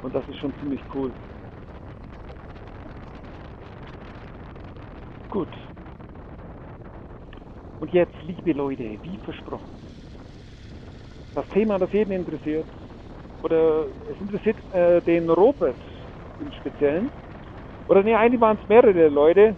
[0.00, 1.14] Und das ist schon ziemlich cool.
[5.30, 5.54] Gut.
[7.78, 9.76] Und jetzt, liebe Leute, wie versprochen.
[11.36, 12.66] Das Thema, das jeden interessiert,
[13.44, 15.78] oder es interessiert äh, den Robert
[16.40, 17.12] im Speziellen,
[17.86, 19.56] oder ne, eigentlich waren es mehrere Leute.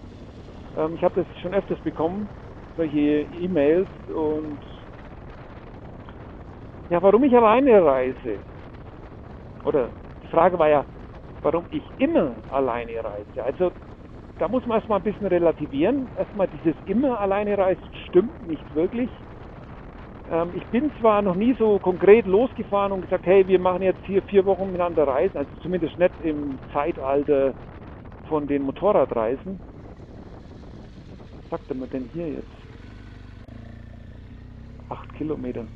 [0.77, 2.31] Ähm, ich habe das schon öfters bekommen,
[2.77, 4.61] solche E-Mails und
[6.89, 8.41] ja, warum ich alleine reise.
[9.65, 10.87] Oder die Frage war ja,
[11.43, 13.43] warum ich immer alleine reise.
[13.43, 13.73] Also
[14.39, 16.11] da muss man erstmal ein bisschen relativieren.
[16.17, 19.11] Erstmal dieses immer alleine reisen stimmt nicht wirklich.
[20.27, 24.05] Ähm, ich bin zwar noch nie so konkret losgefahren und gesagt, hey, wir machen jetzt
[24.05, 27.55] hier vier Wochen miteinander Reisen, also zumindest nicht im Zeitalter
[28.27, 29.61] von den Motorradreisen.
[31.55, 32.53] Sagt man denn hier jetzt?
[34.89, 35.69] Acht Kilometer.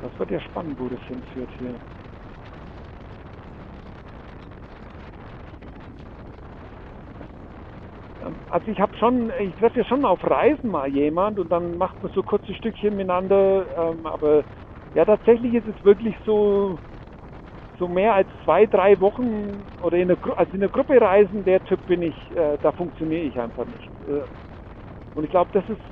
[0.00, 1.80] Das wird ja spannend, wo das hinführt hier.
[8.20, 11.76] Ähm, also ich habe schon, ich treffe ja schon auf Reisen mal jemand und dann
[11.76, 14.44] macht man so kurze Stückchen miteinander, ähm, aber
[14.94, 16.80] ja tatsächlich ist es wirklich so,
[17.78, 21.62] so mehr als zwei, drei Wochen oder in der, also in der Gruppe reisen, der
[21.64, 23.90] Typ bin ich, äh, da funktioniere ich einfach nicht.
[24.08, 24.22] Äh,
[25.14, 25.82] und ich glaube, das ist,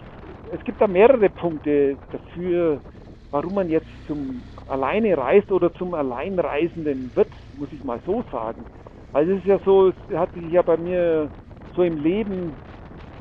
[0.53, 2.83] es gibt da mehrere Punkte dafür,
[3.31, 8.67] warum man jetzt zum Alleine reist oder zum Alleinreisenden wird, muss ich mal so sagen.
[9.13, 11.33] Also es ist ja so, es hat sich ja bei mir
[11.75, 12.59] so im Leben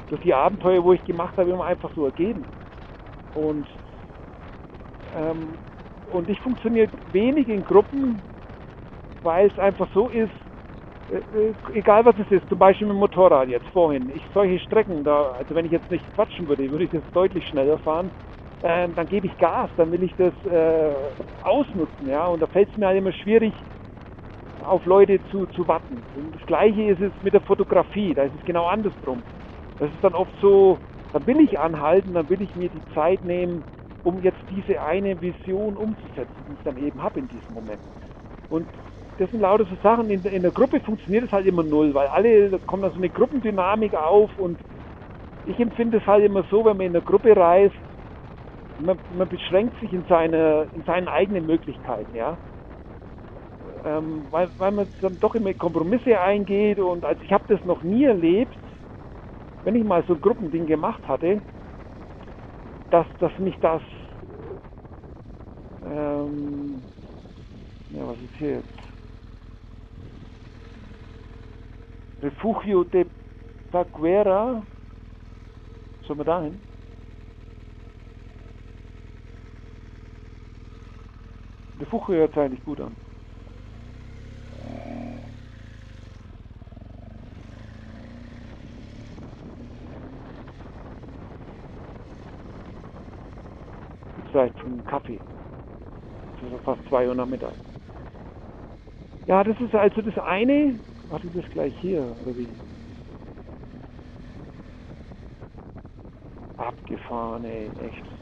[0.09, 2.47] durch die Abenteuer, wo ich gemacht habe, immer einfach so ergeben.
[3.33, 3.67] Und,
[5.13, 5.59] ähm,
[6.05, 8.23] und ich funktioniere wenig in Gruppen,
[9.21, 10.31] weil es einfach so ist,
[11.09, 14.59] äh, äh, egal was es ist, zum Beispiel mit dem Motorrad jetzt vorhin, ich solche
[14.59, 18.11] Strecken da, also wenn ich jetzt nicht quatschen würde, würde ich jetzt deutlich schneller fahren,
[18.61, 20.93] äh, dann gebe ich Gas, dann will ich das äh,
[21.41, 23.53] ausnutzen, ja, und da fällt es mir halt immer schwierig,
[24.63, 26.05] auf Leute zu, zu warten.
[26.13, 29.25] Und das gleiche ist es mit der Fotografie, da ist es genau andersrum.
[29.79, 30.79] Das ist dann oft so,
[31.11, 33.65] dann will ich anhalten, dann will ich mir die Zeit nehmen,
[34.03, 37.83] um jetzt diese eine Vision umzusetzen, die ich dann eben habe in diesem Moment.
[38.49, 38.69] Und
[39.17, 42.07] das sind lauter so Sachen, in, in der Gruppe funktioniert es halt immer null, weil
[42.07, 44.61] alle, da kommt da so eine Gruppendynamik auf und
[45.45, 47.75] ich empfinde es halt immer so, wenn man in der Gruppe reist,
[48.77, 52.39] man, man beschränkt sich in, seine, in seinen eigenen Möglichkeiten, ja.
[53.83, 57.83] Ähm, weil, weil man dann doch immer Kompromisse eingeht und also ich habe das noch
[57.83, 58.57] nie erlebt,
[59.63, 61.41] wenn ich mal so ein Gruppending gemacht hatte,
[62.91, 63.81] dass, dass mich das
[65.81, 66.85] ähm,
[67.89, 68.79] ja, was ist hier jetzt?
[72.21, 73.05] Refugio de
[73.71, 74.65] Paguera.
[76.05, 76.65] Sollen wir dahin?
[81.79, 82.97] Refugio hört sich eigentlich gut an.
[94.33, 95.21] Zeit zum Kaffee.
[96.41, 97.55] Das ist fast 2 Uhr Nachmittag.
[99.25, 100.81] Ja, das ist also das eine.
[101.07, 102.57] Warte, das gleich hier, oder wie?
[106.57, 108.12] Abgefahren, ey, echt.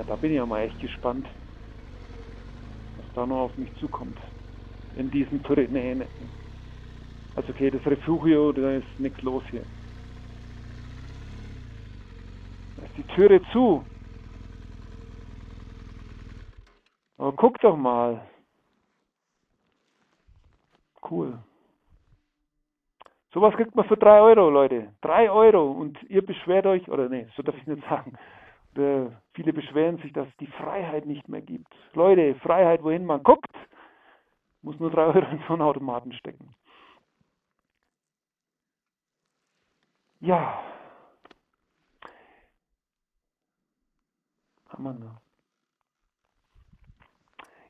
[0.00, 1.28] Ja, da bin ich ja mal echt gespannt,
[2.96, 4.18] was da noch auf mich zukommt.
[4.96, 6.08] In diesem Pyrenäen.
[7.34, 9.66] Also okay, das Refugio, da ist nichts los hier.
[12.78, 13.84] Da ist die Türe zu.
[17.18, 18.26] Aber guck doch mal.
[21.10, 21.38] Cool.
[23.34, 24.94] Sowas kriegt man für 3 Euro, Leute.
[25.02, 25.72] 3 Euro.
[25.72, 28.16] Und ihr beschwert euch, oder nee, so darf ich nicht sagen.
[28.76, 31.74] Äh, viele beschweren sich, dass es die Freiheit nicht mehr gibt.
[31.94, 33.50] Leute, Freiheit, wohin man guckt,
[34.62, 36.54] muss nur 3 Euro in so einen Automaten stecken.
[40.20, 40.60] Ja.
[44.78, 45.20] Noch.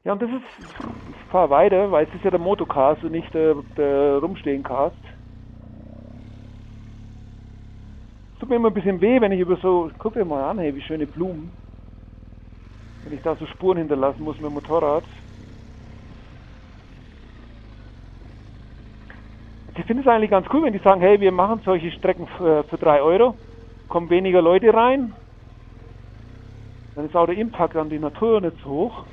[0.05, 0.78] Ja, und das ist,
[1.11, 4.96] ich fahre weiter, weil es ist ja der Motocast und nicht der, der Rumstehencast.
[8.41, 10.74] Tut mir immer ein bisschen weh, wenn ich über so, guck dir mal an, hey,
[10.74, 11.53] wie schöne Blumen.
[13.05, 15.05] Wenn ich da so Spuren hinterlassen muss mit dem Motorrad.
[19.76, 22.64] Ich finde es eigentlich ganz cool, wenn die sagen, hey, wir machen solche Strecken für,
[22.64, 23.38] für 3 Euro,
[23.88, 25.14] kommen weniger Leute rein,
[26.95, 29.07] dann ist auch der Impact an die Natur nicht so hoch.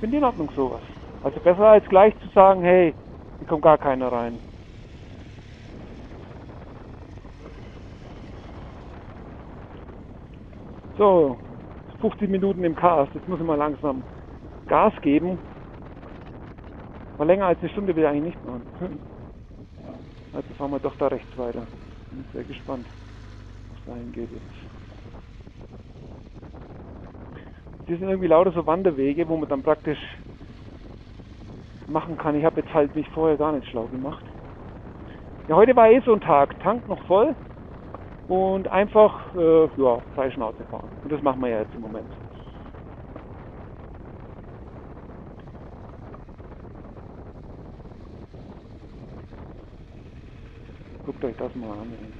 [0.00, 0.82] Finde in Ordnung sowas.
[1.22, 2.94] Also besser als gleich zu sagen, hey,
[3.38, 4.40] hier kommt gar keiner rein.
[10.96, 11.40] So,
[12.00, 13.14] 50 Minuten im Cast.
[13.14, 14.04] Jetzt muss ich mal langsam
[14.68, 15.40] Gas geben.
[17.18, 18.68] Mal länger als eine Stunde will ich eigentlich nicht machen.
[20.32, 21.68] Also fahren wir doch da rechts weiter.
[22.10, 22.88] Bin sehr gespannt,
[23.70, 24.44] was dahin geht jetzt.
[27.86, 30.00] Die sind irgendwie lauter so Wanderwege, wo man dann praktisch
[31.86, 32.34] machen kann.
[32.34, 34.24] Ich habe jetzt halt mich vorher gar nicht schlau gemacht.
[35.46, 36.58] Ja, heute war eh so ein Tag.
[36.58, 37.36] Tank noch voll
[38.26, 40.98] und einfach äh, ja, freie Schnauze fahren.
[41.02, 42.14] Und das machen wir ja jetzt im Moment.
[51.02, 52.14] Guckt euch das mal an.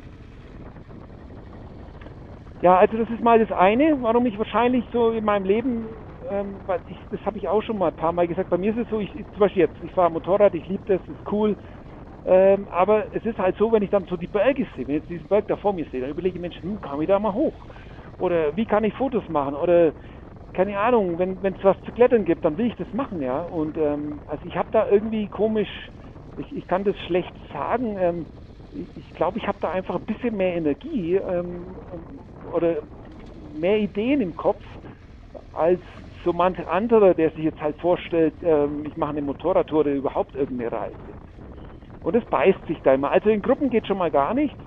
[2.60, 5.88] Ja, also das ist mal das eine, warum ich wahrscheinlich so in meinem Leben,
[6.30, 8.78] ähm, ich, das habe ich auch schon mal ein paar Mal gesagt, bei mir ist
[8.84, 11.56] es so, ich, zum Beispiel jetzt, ich fahre Motorrad, ich liebe das, ist cool,
[12.24, 15.00] ähm, aber es ist halt so, wenn ich dann so die Berge sehe, wenn ich
[15.02, 17.18] jetzt diesen Berg da vor mir sehe, dann überlege ich, Mensch, hm, kann ich da
[17.18, 17.66] mal hoch?
[18.16, 19.54] Oder wie kann ich Fotos machen?
[19.54, 19.94] Oder
[20.52, 23.40] keine Ahnung, wenn es was zu klettern gibt, dann will ich das machen, ja.
[23.42, 25.70] Und ähm, also ich habe da irgendwie komisch,
[26.36, 27.96] ich, ich kann das schlecht sagen.
[27.98, 28.28] Ähm,
[28.70, 31.76] ich, ich glaube, ich habe da einfach ein bisschen mehr Energie ähm,
[32.44, 32.78] oder
[33.52, 34.62] mehr Ideen im Kopf
[35.52, 35.80] als
[36.24, 40.34] so manch anderer, der sich jetzt halt vorstellt, ähm, ich mache eine Motorradtour oder überhaupt
[40.34, 41.03] irgendeine Reise.
[42.04, 43.10] Und es beißt sich da immer.
[43.10, 44.58] Also in Gruppen geht schon mal gar nicht.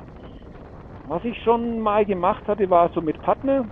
[1.06, 3.70] Was ich schon mal gemacht hatte, war so mit Partner.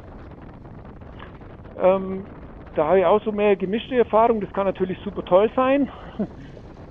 [1.76, 2.28] Ähm,
[2.76, 4.40] da habe ich auch so mehr gemischte Erfahrung.
[4.40, 5.90] Das kann natürlich super toll sein.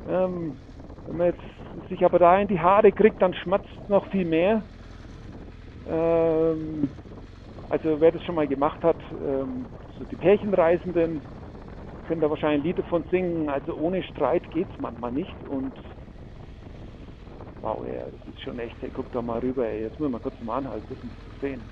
[0.04, 0.58] ähm,
[1.06, 4.68] wenn man jetzt sich aber da in die Haare kriegt, dann schmatzt noch viel mehr.
[5.86, 6.92] Ähm,
[7.68, 11.22] also wer das schon mal gemacht hat, ähm, so die Pärchenreisenden
[12.02, 13.48] können da wahrscheinlich ein Lied davon singen.
[13.48, 15.44] Also ohne Streit geht es manchmal nicht.
[15.44, 15.78] Und
[17.64, 19.80] Wow, ey, das ist schon echt, hey, guck doch mal rüber, ey.
[19.84, 21.66] Jetzt wir mal kurz mal anhalten, das ist sehen.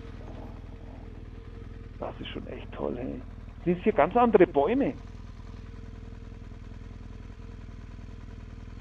[1.99, 3.23] Das ist schon echt toll, hey.
[3.59, 4.95] Das sind hier ganz andere Bäume.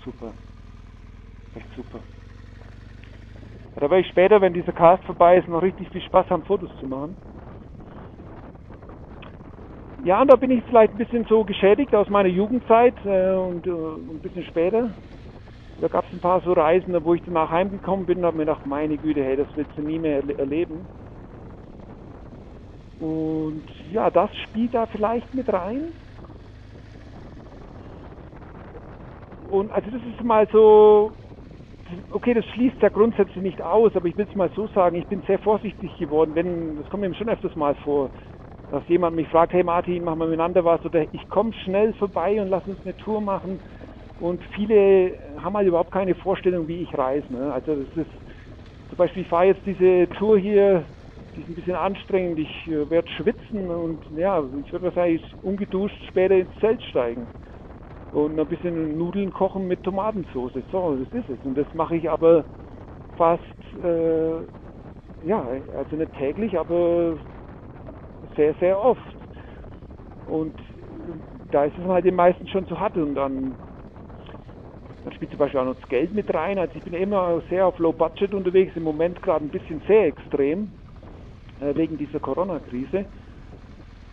[0.05, 0.34] Super.
[1.55, 2.01] Echt super.
[3.76, 6.72] Da werde ich später, wenn dieser Cast vorbei ist, noch richtig viel Spaß haben, Fotos
[6.80, 7.18] zu machen.
[9.97, 13.68] Ja, und da bin ich vielleicht ein bisschen so geschädigt aus meiner Jugendzeit äh, und
[13.68, 14.95] äh, ein bisschen später.
[15.82, 18.46] Da gab es ein paar so Reisen, wo ich danach heimgekommen bin und habe mir
[18.46, 20.88] gedacht, meine Güte, hey, das willst du nie mehr erleben.
[23.00, 25.92] Und ja, das spielt da vielleicht mit rein.
[29.50, 31.14] Und also das ist mal so,
[32.12, 35.08] okay, das schließt ja grundsätzlich nicht aus, aber ich will es mal so sagen, ich
[35.08, 38.12] bin sehr vorsichtig geworden, wenn, das kommt mir schon öfters mal vor,
[38.70, 42.40] dass jemand mich fragt, hey Martin, machen wir miteinander was, oder ich komme schnell vorbei
[42.40, 43.60] und lass uns eine Tour machen.
[44.22, 47.32] Und viele haben halt überhaupt keine Vorstellung, wie ich reise.
[47.34, 47.51] Ne?
[47.51, 48.11] Also das ist
[48.89, 50.88] zum Beispiel, ich fahre jetzt diese Tour hier,
[51.36, 52.39] die ist ein bisschen anstrengend.
[52.39, 57.30] Ich äh, werde schwitzen und ja, ich werde wahrscheinlich ungeduscht später ins Zelt steigen
[58.11, 60.53] und ein bisschen Nudeln kochen mit Tomatensauce.
[60.72, 61.45] So, das ist es.
[61.45, 62.45] Und das mache ich aber
[63.17, 63.43] fast,
[63.84, 64.41] äh,
[65.22, 65.47] ja,
[65.78, 67.19] also nicht täglich, aber
[68.36, 69.17] sehr, sehr oft.
[70.26, 70.59] Und
[71.51, 73.57] da ist es halt den meisten schon zu hart und dann
[75.04, 76.60] dann spielt zum Beispiel auch noch das Geld mit rein.
[76.60, 80.06] Also ich bin immer sehr auf Low Budget unterwegs, im Moment gerade ein bisschen sehr
[80.08, 80.72] extrem,
[81.60, 83.06] äh, wegen dieser Corona-Krise.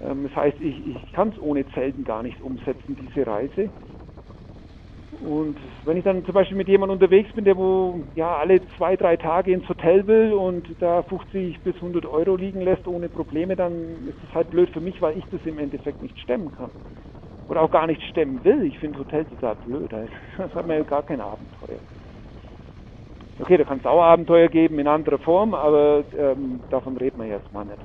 [0.01, 3.71] Ähm, das heißt, ich, ich kann es ohne Zelten gar nicht umsetzen, diese Reise.
[5.21, 8.97] Und wenn ich dann zum Beispiel mit jemandem unterwegs bin, der wo ja alle zwei,
[8.97, 13.57] drei Tage ins Hotel will und da 50 bis 100 Euro liegen lässt ohne Probleme,
[13.57, 16.71] dann ist das halt blöd für mich, weil ich das im Endeffekt nicht stemmen kann.
[17.49, 18.65] Oder auch gar nicht stemmen will.
[18.65, 19.91] Ich finde Hotel total blöd.
[20.37, 21.79] Das hat mir gar kein Abenteuer.
[23.41, 27.27] Okay, da kann es auch Abenteuer geben in anderer Form, aber ähm, davon reden wir
[27.29, 27.79] jetzt mal nicht.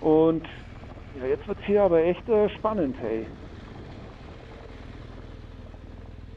[0.00, 0.46] Und
[1.20, 3.26] ja, jetzt wird es hier aber echt äh, spannend, hey.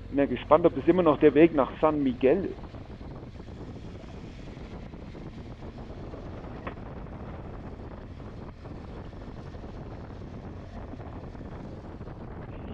[0.10, 2.69] Bin ja gespannt, ob das immer noch der Weg nach San Miguel ist.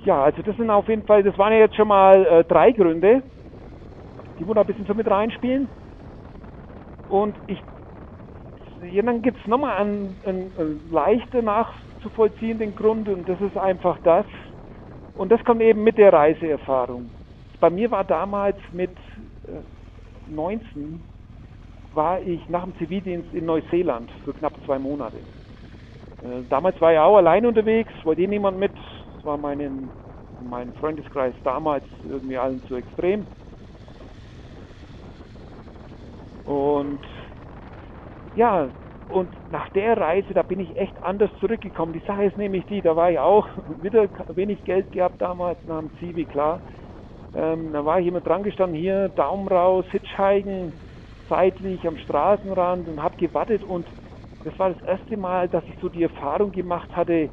[0.05, 2.71] Ja, also das sind auf jeden Fall, das waren ja jetzt schon mal äh, drei
[2.71, 3.23] Gründe,
[4.37, 5.69] die wir ein bisschen so mit reinspielen.
[7.07, 7.63] Und ich,
[8.81, 13.99] ja, dann gibt es nochmal einen, einen, einen leichter nachzuvollziehenden Grund und das ist einfach
[14.03, 14.25] das,
[15.15, 17.11] und das kommt eben mit der Reiseerfahrung.
[17.59, 18.97] Bei mir war damals mit
[19.47, 19.61] äh,
[20.27, 21.05] 19,
[21.93, 25.19] war ich nach dem Zivildienst in Neuseeland für knapp zwei Monate.
[26.21, 28.73] Äh, damals war ich auch allein unterwegs, wollte eh niemand mit.
[29.25, 29.93] War meinen,
[30.39, 33.27] mein Freundeskreis damals irgendwie allen zu extrem.
[36.43, 37.01] Und
[38.33, 38.71] ja,
[39.07, 41.93] und nach der Reise, da bin ich echt anders zurückgekommen.
[41.93, 43.47] Die Sache ist nämlich die, da war ich auch
[43.81, 46.61] wieder wenig Geld gehabt damals nach dem Zivi, klar.
[47.33, 50.81] Ähm, da war ich immer dran gestanden, hier Daumen raus, Hitchhiken,
[51.29, 53.89] seitlich am Straßenrand und habe gewartet und
[54.43, 57.31] das war das erste Mal, dass ich so die Erfahrung gemacht hatte,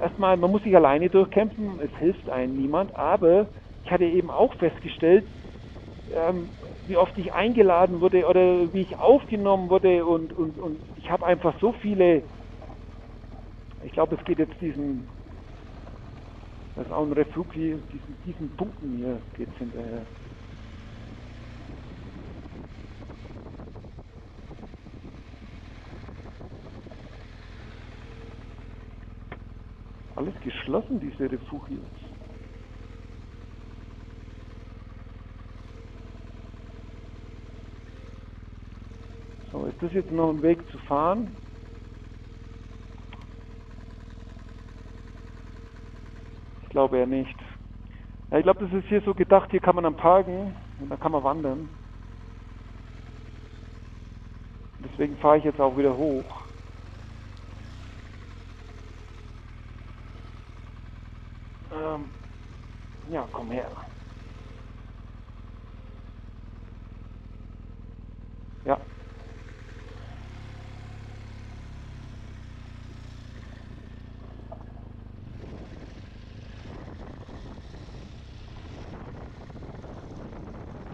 [0.00, 3.48] erstmal, man muss sich alleine durchkämpfen, es hilft einem niemand, aber
[3.84, 5.28] ich hatte eben auch festgestellt,
[6.14, 6.50] ähm,
[6.86, 11.26] wie oft ich eingeladen wurde oder wie ich aufgenommen wurde und, und, und ich habe
[11.26, 12.22] einfach so viele,
[13.84, 15.08] ich glaube es geht jetzt diesen
[16.78, 20.06] das ist auch ein Reflux hier, diesen, diesen Punkten hier geht es hinterher.
[30.18, 31.86] Alles geschlossen, diese Refugios.
[39.52, 41.36] So, ist das jetzt noch ein Weg zu fahren?
[46.68, 47.36] glaube er nicht.
[48.30, 50.98] Ja, ich glaube, das ist hier so gedacht, hier kann man dann parken und dann
[50.98, 51.70] kann man wandern.
[54.78, 56.48] Deswegen fahre ich jetzt auch wieder hoch.
[61.72, 62.10] Ähm,
[63.08, 63.70] ja, komm her.
[68.64, 68.78] Ja.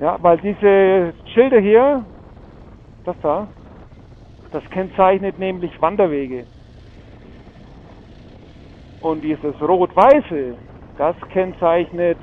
[0.01, 2.07] Ja, weil diese Schilder hier,
[3.05, 3.49] das da,
[4.51, 6.49] das kennzeichnet nämlich Wanderwege.
[9.01, 10.59] Und dieses Rot-Weiße,
[10.97, 12.19] das kennzeichnet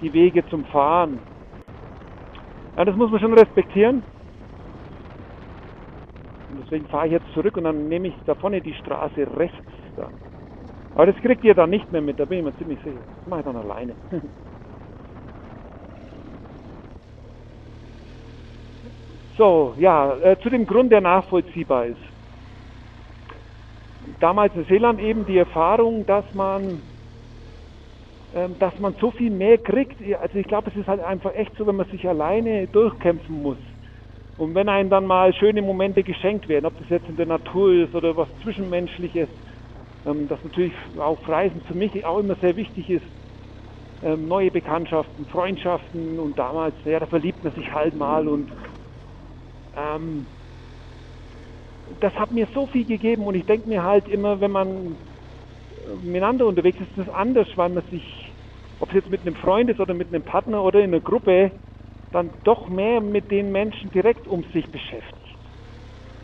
[0.00, 1.20] die Wege zum Fahren.
[2.76, 4.02] Ja, das muss man schon respektieren.
[6.50, 9.56] Und deswegen fahre ich jetzt zurück und dann nehme ich da vorne die Straße rechts.
[9.96, 10.10] Da.
[10.94, 13.00] Aber das kriegt ihr dann nicht mehr mit, da bin ich mir ziemlich sicher.
[13.18, 13.94] Das mache ich dann alleine.
[19.36, 22.00] So, ja, äh, zu dem Grund, der nachvollziehbar ist.
[24.18, 26.80] Damals in Seeland eben die Erfahrung, dass man,
[28.58, 30.00] dass man so viel mehr kriegt.
[30.20, 33.58] Also ich glaube, es ist halt einfach echt so, wenn man sich alleine durchkämpfen muss.
[34.36, 37.72] Und wenn einem dann mal schöne Momente geschenkt werden, ob das jetzt in der Natur
[37.72, 39.30] ist oder was Zwischenmenschliches,
[40.04, 43.06] ähm, das natürlich auch Reisen für mich auch immer sehr wichtig ist.
[44.02, 48.52] Ähm, neue Bekanntschaften, Freundschaften und damals, ja, da verliebt man sich halt mal und
[49.74, 50.26] ähm,
[52.00, 54.98] das hat mir so viel gegeben und ich denke mir halt immer, wenn man
[56.00, 58.25] miteinander unterwegs ist, ist das anders, weil man sich,
[58.78, 61.52] ob es jetzt mit einem Freund ist oder mit einem Partner oder in einer Gruppe,
[62.12, 65.36] dann doch mehr mit den Menschen direkt um sich beschäftigt.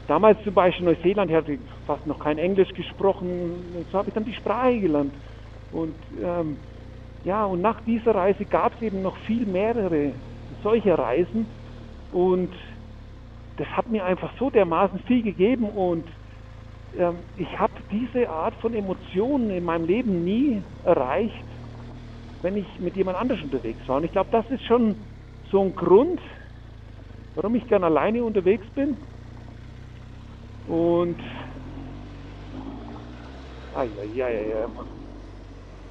[0.07, 4.15] Damals zum Beispiel in Neuseeland, ich hatte fast noch kein Englisch gesprochen, so habe ich
[4.15, 5.15] dann die Sprache gelernt.
[5.71, 6.59] Und ähm,
[7.25, 10.15] ja, und nach dieser Reise gab es eben noch viel mehrere
[10.63, 11.49] solcher Reisen
[12.11, 12.55] und
[13.57, 16.11] das hat mir einfach so dermaßen viel gegeben und
[16.97, 21.47] ähm, ich habe diese Art von Emotionen in meinem Leben nie erreicht,
[22.43, 23.97] wenn ich mit jemand anders unterwegs war.
[23.97, 24.97] Und ich glaube, das ist schon
[25.51, 26.21] so ein Grund,
[27.35, 28.97] warum ich gern alleine unterwegs bin.
[30.67, 31.19] Und
[33.75, 34.69] Ah, ja, ja.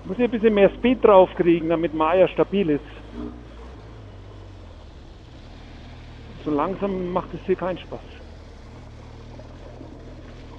[0.05, 2.85] Muss ich ein bisschen mehr Speed draufkriegen, damit Maya stabil ist.
[6.43, 8.01] So langsam macht es hier keinen Spaß.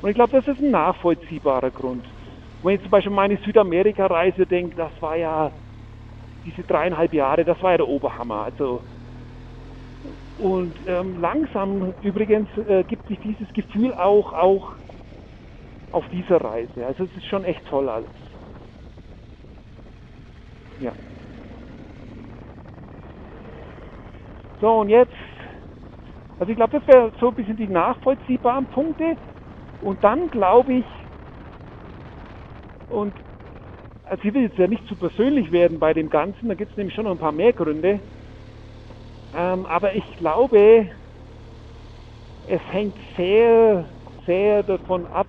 [0.00, 2.04] Und ich glaube, das ist ein nachvollziehbarer Grund.
[2.62, 5.52] Wenn ich zum Beispiel meine Südamerika-Reise denke, das war ja
[6.44, 8.44] diese dreieinhalb Jahre, das war ja der Oberhammer.
[8.44, 8.84] Also
[10.36, 14.72] und ähm, langsam übrigens äh, gibt sich dieses Gefühl auch, auch
[15.92, 16.84] auf dieser Reise.
[16.86, 18.10] Also es ist schon echt toll alles.
[20.78, 20.94] Ja.
[24.60, 25.12] So, und jetzt,
[26.38, 29.16] also ich glaube, das wäre so ein bisschen die nachvollziehbaren Punkte.
[29.80, 30.86] Und dann glaube ich,
[32.88, 33.21] und
[34.04, 36.76] also ich will jetzt ja nicht zu persönlich werden bei dem Ganzen, da gibt es
[36.76, 38.00] nämlich schon noch ein paar mehr Gründe.
[39.34, 40.90] Ähm, aber ich glaube,
[42.46, 43.88] es hängt sehr,
[44.26, 45.28] sehr davon ab,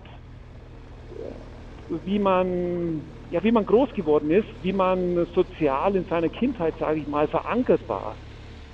[1.90, 7.00] wie man, ja, wie man groß geworden ist, wie man sozial in seiner Kindheit, sage
[7.00, 8.18] ich mal, verankert war.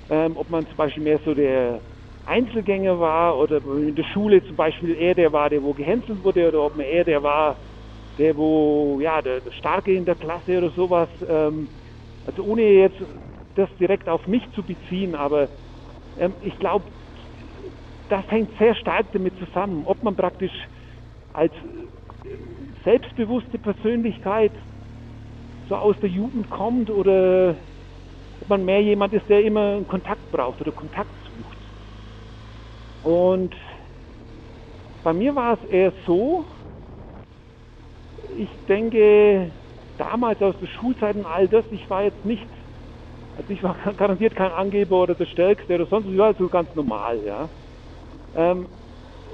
[0.08, 1.82] Ähm, ob man zum Beispiel mehr so der
[2.24, 6.48] Einzelgänger war oder in der Schule zum Beispiel eher der war, der wo gehänselt wurde
[6.48, 7.58] oder ob man eher der war,
[8.18, 11.08] der wo, ja, der, der Starke in der Klasse oder sowas.
[11.26, 11.70] Ähm,
[12.24, 13.02] also ohne jetzt
[13.54, 15.50] das direkt auf mich zu beziehen, aber
[16.16, 16.90] ähm, ich glaube,
[18.08, 20.52] das hängt sehr stark damit zusammen, ob man praktisch
[21.32, 21.52] als
[22.84, 24.52] selbstbewusste Persönlichkeit
[25.68, 27.56] so aus der Jugend kommt oder
[28.40, 31.58] ob man mehr jemand ist, der immer einen Kontakt braucht oder Kontakt sucht.
[33.02, 33.54] Und
[35.02, 36.46] bei mir war es eher so,
[38.36, 39.52] ich denke,
[39.98, 42.48] damals aus der Schulzeit und all das, ich war jetzt nicht,
[43.36, 46.74] also ich war garantiert kein Angeber oder der Stärkste oder sonst, ich war so ganz
[46.74, 47.50] normal, ja.
[48.34, 48.68] Ähm,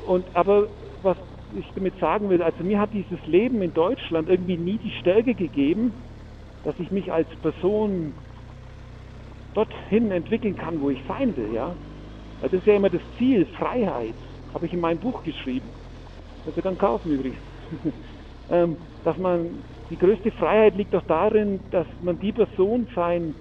[0.06, 0.68] und aber
[1.02, 1.18] was
[1.54, 5.34] ich damit sagen will, also mir hat dieses Leben in Deutschland irgendwie nie die Stärke
[5.34, 5.94] gegeben,
[6.64, 8.14] dass ich mich als Person
[9.54, 11.76] dorthin entwickeln kann, wo ich sein will, ja.
[12.40, 14.16] Das ist ja immer das Ziel, Freiheit,
[14.54, 15.70] habe ich in meinem Buch geschrieben.
[16.44, 17.38] Das ihr dann kaufen übrigens.
[18.50, 23.34] ähm, dass man, die größte Freiheit liegt doch darin, dass man die Person sein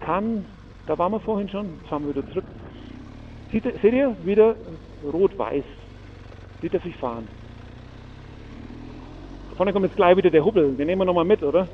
[0.00, 0.44] kann,
[0.86, 2.44] da waren wir vorhin schon, jetzt fahren wir wieder zurück.
[3.52, 4.54] Seht ihr, seht ihr wieder
[5.12, 5.64] rot-weiß,
[6.60, 7.26] Sieht er sich fahren.
[9.56, 11.68] Vorne kommt jetzt gleich wieder der Hubbel, den nehmen wir nochmal mit, oder?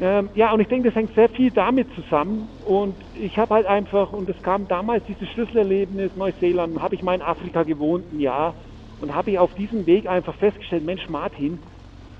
[0.00, 2.48] Ähm, ja, und ich denke, das hängt sehr viel damit zusammen.
[2.66, 7.14] Und ich habe halt einfach, und es kam damals dieses Schlüsselerlebnis Neuseeland, habe ich mal
[7.14, 8.54] in Afrika gewohnt, ein Jahr,
[9.00, 11.58] und habe ich auf diesem Weg einfach festgestellt, Mensch Martin,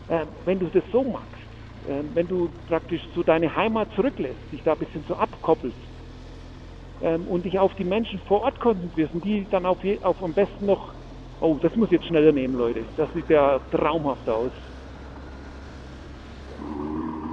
[0.09, 1.26] äh, wenn du das so machst,
[1.89, 5.76] äh, wenn du praktisch so deine Heimat zurücklässt, dich da ein bisschen so abkoppelst
[7.03, 10.33] ähm, und dich auf die Menschen vor Ort konzentrierst und die dann auf, auf am
[10.33, 10.93] besten noch
[11.43, 12.85] Oh, das muss jetzt schneller nehmen, Leute.
[12.99, 14.51] Das sieht ja traumhaft aus.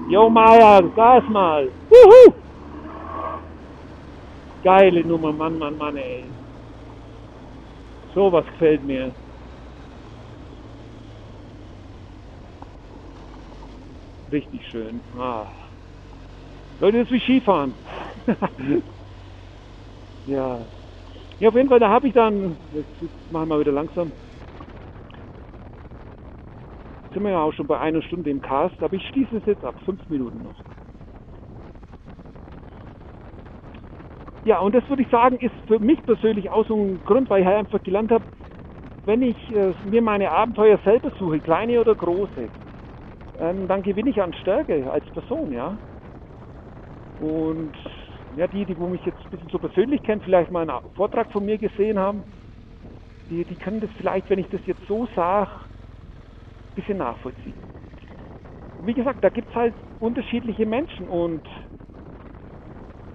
[0.09, 1.67] Jo, Maya, gas mal.
[1.89, 2.33] Wuhu!
[4.63, 6.23] Geile Nummer, Mann, Mann, Mann, ey.
[8.15, 9.11] So was gefällt mir.
[14.31, 15.03] Richtig schön.
[15.13, 15.51] Ah.
[16.79, 17.75] Leute, das ist wie Skifahren.
[20.25, 20.69] ja,
[21.39, 22.91] ja, auf jeden Fall, da habe ich dann, jetzt,
[23.29, 24.13] machen wir wieder langsam,
[27.03, 29.45] jetzt sind wir ja auch schon bei einer Stunde im Cast, aber ich schließe es
[29.45, 30.63] jetzt ab, fünf Minuten noch.
[34.43, 37.41] Ja, und das würde ich sagen, ist für mich persönlich auch so ein Grund, weil
[37.41, 38.25] ich halt einfach gelernt habe,
[39.05, 42.51] wenn ich äh, mir meine Abenteuer selber suche, kleine oder große,
[43.39, 45.77] ähm, dann gewinne ich an Stärke als Person, ja.
[47.19, 47.75] Und
[48.35, 51.31] ja, die, die wo mich jetzt ein bisschen so persönlich kennen, vielleicht mal einen Vortrag
[51.31, 52.23] von mir gesehen haben,
[53.29, 57.57] die, die können das vielleicht, wenn ich das jetzt so sage, ein bisschen nachvollziehen.
[58.79, 61.47] Wie gesagt, da gibt es halt unterschiedliche Menschen und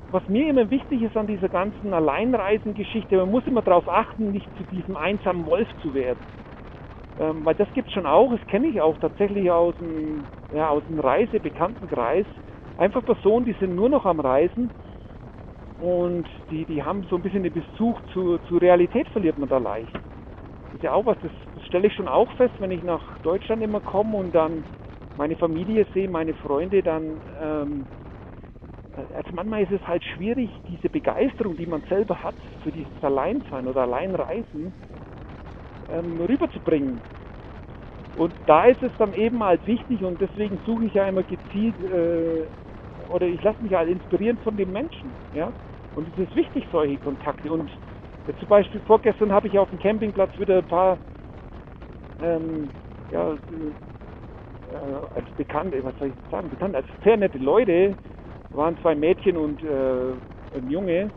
[0.09, 4.55] was mir immer wichtig ist an dieser ganzen Alleinreisengeschichte, man muss immer darauf achten, nicht
[4.57, 6.21] zu diesem einsamen Wolf zu werden.
[7.23, 10.69] Ähm, weil das gibt es schon auch, das kenne ich auch tatsächlich aus dem, ja,
[10.71, 12.27] aus dem Reisebekanntenkreis.
[12.77, 14.73] Einfach Personen, die sind nur noch am Reisen
[15.79, 19.59] und die, die haben so ein bisschen den Bezug zu, zur Realität verliert man da
[19.59, 19.95] leicht.
[19.95, 23.19] Das ist ja auch was, das, das stelle ich schon auch fest, wenn ich nach
[23.21, 24.67] Deutschland immer komme und dann
[25.15, 27.89] meine Familie sehe, meine Freunde, dann, ähm,
[29.15, 33.69] also manchmal ist es halt schwierig, diese Begeisterung, die man selber hat für dieses Alleinsein
[33.69, 34.75] oder Alleinreisen,
[35.93, 37.01] ähm, rüberzubringen.
[38.15, 41.75] Und da ist es dann eben halt wichtig und deswegen suche ich ja immer gezielt
[41.81, 42.45] äh,
[43.09, 45.13] oder ich lasse mich halt inspirieren von den Menschen.
[45.33, 45.53] Ja?
[45.95, 47.51] Und es ist wichtig, solche Kontakte.
[47.51, 47.71] Und
[48.39, 50.99] zum Beispiel vorgestern habe ich auf dem Campingplatz wieder ein paar
[52.23, 52.71] ähm,
[53.11, 57.97] ja, äh, als bekannte, was soll ich sagen, bekannt als sehr nette Leute,
[58.53, 61.11] waren zwei Mädchen und äh, ein Junge.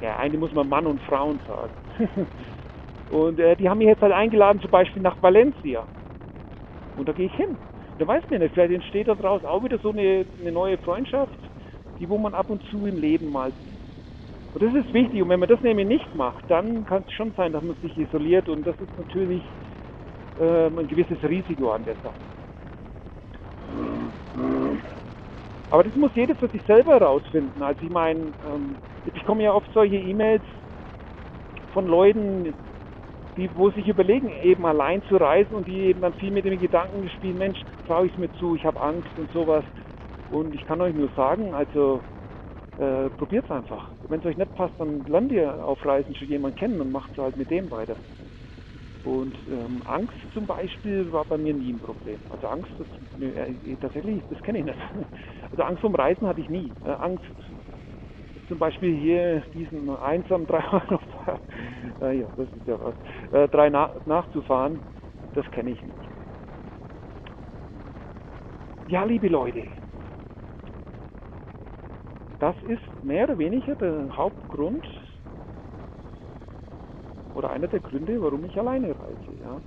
[0.00, 2.26] Ja, eigentlich muss man Mann und Frauen sagen.
[3.10, 5.86] und äh, die haben mich jetzt halt eingeladen, zum Beispiel nach Valencia.
[6.96, 7.56] Und da gehe ich hin.
[7.98, 11.38] Da weiß man nicht, vielleicht entsteht daraus auch wieder so eine, eine neue Freundschaft,
[11.98, 13.86] die wo man ab und zu im Leben mal sieht.
[14.54, 15.22] Und das ist wichtig.
[15.22, 17.96] Und wenn man das nämlich nicht macht, dann kann es schon sein, dass man sich
[17.96, 18.48] isoliert.
[18.48, 19.42] Und das ist natürlich
[20.40, 22.14] ähm, ein gewisses Risiko an der Sache.
[25.70, 27.62] Aber das muss jeder für sich selber herausfinden.
[27.62, 30.42] Also ich meine, ähm, ich bekomme ja oft solche E-Mails
[31.72, 32.54] von Leuten,
[33.36, 36.58] die, wo sich überlegen, eben allein zu reisen und die eben dann viel mit dem
[36.58, 39.64] Gedanken spielen, Mensch, traue ich es mir zu, ich habe Angst und sowas.
[40.28, 42.04] Und ich kann euch nur sagen, also
[42.76, 43.92] äh, probiert es einfach.
[44.08, 47.16] Wenn es euch nicht passt, dann lernt ihr auf Reisen schon jemanden kennen und macht
[47.18, 47.98] halt mit dem weiter.
[49.02, 52.26] Und ähm, Angst zum Beispiel war bei mir nie ein Problem.
[52.28, 52.88] Also Angst, das,
[53.20, 54.78] äh, tatsächlich, das kenne ich nicht.
[55.52, 56.74] Also Angst vom Reisen hatte ich nie.
[56.82, 57.24] Äh, Angst
[58.48, 60.62] zum Beispiel hier diesen einsamen drei
[62.00, 62.94] äh, ja, das ist ja was,
[63.30, 64.82] äh, drei na nachzufahren,
[65.32, 66.08] das kenne ich nicht.
[68.86, 69.68] Ja, liebe Leute,
[72.38, 74.86] das ist mehr oder weniger der Hauptgrund
[77.32, 79.32] oder einer der Gründe, warum ich alleine reise.
[79.40, 79.60] Ja.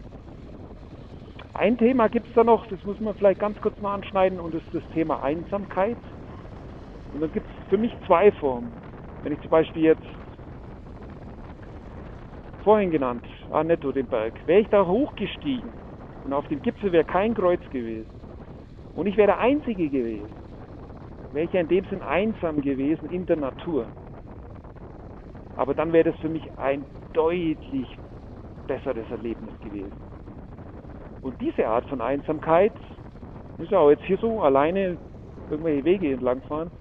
[1.54, 4.54] Ein Thema gibt es da noch, das muss man vielleicht ganz kurz mal anschneiden, und
[4.54, 6.00] das ist das Thema Einsamkeit.
[7.12, 8.76] Und dann gibt es für mich zwei Formen.
[9.22, 10.05] Wenn ich zum Beispiel jetzt
[12.64, 15.74] vorhin genannt, Annetto den Berg, wäre ich da hochgestiegen
[16.24, 18.10] und auf dem Gipfel wäre kein Kreuz gewesen
[18.95, 20.36] und ich wäre der Einzige gewesen,
[21.32, 23.89] wäre ich ja in dem Sinn einsam gewesen in der Natur.
[25.55, 27.88] Aber dann wäre das für mich ein deutlich
[28.68, 29.97] besseres Erlebnis gewesen.
[31.22, 32.74] Und diese Art von Einsamkeit,
[33.57, 34.97] ist ja auch jetzt hier so alleine
[35.49, 36.72] irgendwelche Wege entlangfahren,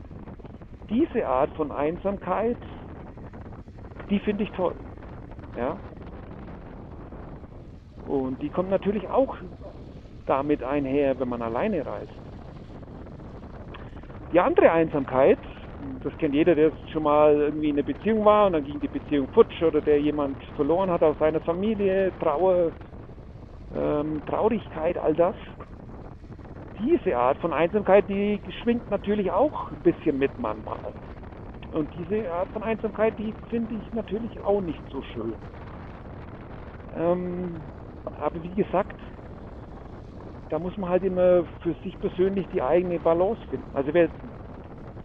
[0.90, 2.56] diese Art von Einsamkeit,
[4.10, 4.74] die finde ich toll.
[5.56, 5.76] Ja?
[8.06, 9.36] Und die kommt natürlich auch
[10.26, 12.12] damit einher, wenn man alleine reist.
[14.32, 15.38] Die andere Einsamkeit,
[16.02, 18.88] das kennt jeder, der schon mal irgendwie in einer Beziehung war und dann ging die
[18.88, 22.72] Beziehung futsch oder der jemand verloren hat aus seiner Familie, Trauer,
[23.76, 25.34] ähm, Traurigkeit, all das.
[26.78, 30.94] Diese Art von Einsamkeit, die schwingt natürlich auch ein bisschen mit manchmal.
[31.70, 35.36] Und diese Art von Einsamkeit, die finde ich natürlich auch nicht so schön.
[36.92, 37.68] Ähm,
[38.04, 39.00] aber wie gesagt,
[40.48, 43.74] da muss man halt immer für sich persönlich die eigene Balance finden.
[43.74, 44.10] Also wer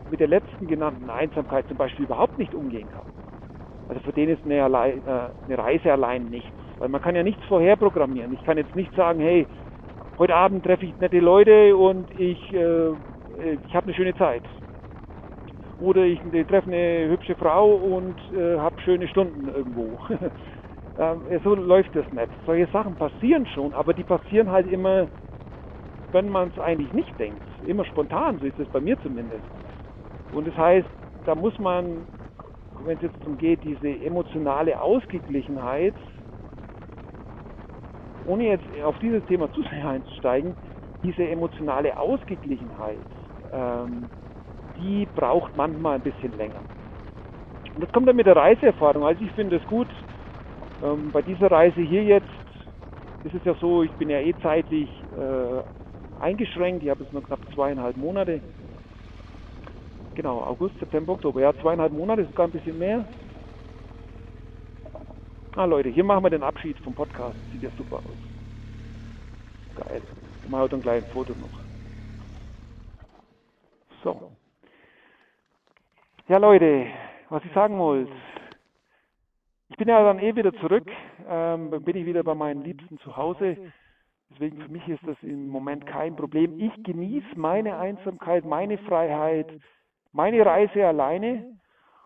[0.07, 3.07] mit der letzten genannten Einsamkeit zum Beispiel überhaupt nicht umgehen kann,
[3.87, 6.57] also für den ist eine, äh, Reise allein nichts.
[6.79, 8.33] Weil man kann ja nichts vorherprogrammieren.
[8.33, 9.47] Ich kann jetzt nicht sagen, hey,
[10.17, 12.91] heute Abend treffe ich nette Leute und ich, äh,
[13.65, 14.43] ich habe eine schöne Zeit.
[15.77, 19.99] Oder ich treffe eine hübsche Frau und äh, habe schöne Stunden irgendwo.
[20.97, 22.31] ähm, so läuft das nicht.
[22.45, 25.09] Solche Sachen passieren schon, aber die passieren halt immer
[26.13, 27.45] wenn man es eigentlich nicht denkt.
[27.61, 29.45] Immer spontan, so ist es bei mir zumindest.
[30.31, 30.87] Und das heißt,
[31.25, 32.07] da muss man,
[32.79, 35.95] wenn es jetzt darum geht, diese emotionale Ausgeglichenheit,
[38.23, 40.55] ohne jetzt auf dieses Thema zu sehr einzusteigen,
[41.03, 43.07] diese emotionale Ausgeglichenheit,
[43.51, 44.11] ähm,
[44.77, 46.65] die braucht manchmal ein bisschen länger.
[47.73, 49.03] Und das kommt dann mit der Reiseerfahrung.
[49.05, 49.91] Also ich finde es gut.
[50.81, 52.29] Ähm, bei dieser Reise hier jetzt
[53.23, 55.61] ist es ja so, ich bin ja eh zeitlich äh,
[56.17, 56.83] eingeschränkt.
[56.83, 58.43] Ich habe jetzt nur knapp zweieinhalb Monate.
[60.15, 61.41] Genau, August, September, Oktober.
[61.41, 63.07] Ja, zweieinhalb Monate, sogar ein bisschen mehr.
[65.55, 67.35] Ah Leute, hier machen wir den Abschied vom Podcast.
[67.51, 69.85] Sieht ja super aus.
[69.85, 70.01] Geil.
[70.43, 71.59] Ich mache heute ein kleines Foto noch.
[74.03, 74.31] So.
[76.27, 76.87] Ja Leute,
[77.29, 78.11] was ich sagen wollte.
[79.69, 80.89] Ich bin ja dann eh wieder zurück.
[81.27, 83.55] Ähm, bin ich wieder bei meinen Liebsten zu Hause.
[84.31, 86.59] Deswegen für mich ist das im Moment kein Problem.
[86.59, 89.51] Ich genieße meine Einsamkeit, meine Freiheit,
[90.13, 91.59] meine Reise alleine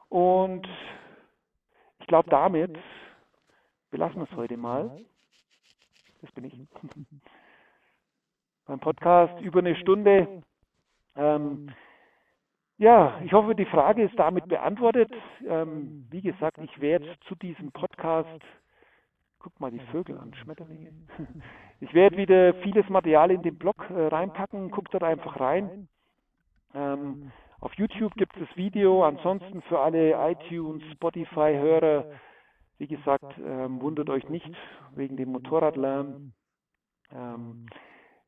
[0.10, 0.68] und
[2.02, 2.78] ich glaube damit,
[3.92, 5.00] wir lassen es heute mal.
[6.22, 6.54] Das bin ich.
[8.66, 10.44] Beim Podcast über eine Stunde.
[11.16, 11.72] Ähm,
[12.78, 15.12] ja, ich hoffe, die Frage ist damit beantwortet.
[15.48, 18.44] Ähm, wie gesagt, ich werde zu diesem Podcast
[19.48, 20.92] Guck mal die Vögel an, Schmetterlinge.
[21.80, 24.72] Ich werde wieder vieles Material in den Blog äh, reinpacken.
[24.72, 25.88] Guckt dort einfach rein.
[26.74, 29.04] Ähm, auf YouTube gibt es das Video.
[29.06, 32.06] Ansonsten für alle iTunes, Spotify-Hörer
[32.78, 34.52] Wie gesagt, ähm, wundert euch nicht
[34.96, 36.34] wegen dem Motorradlärm.
[37.12, 37.66] Ähm,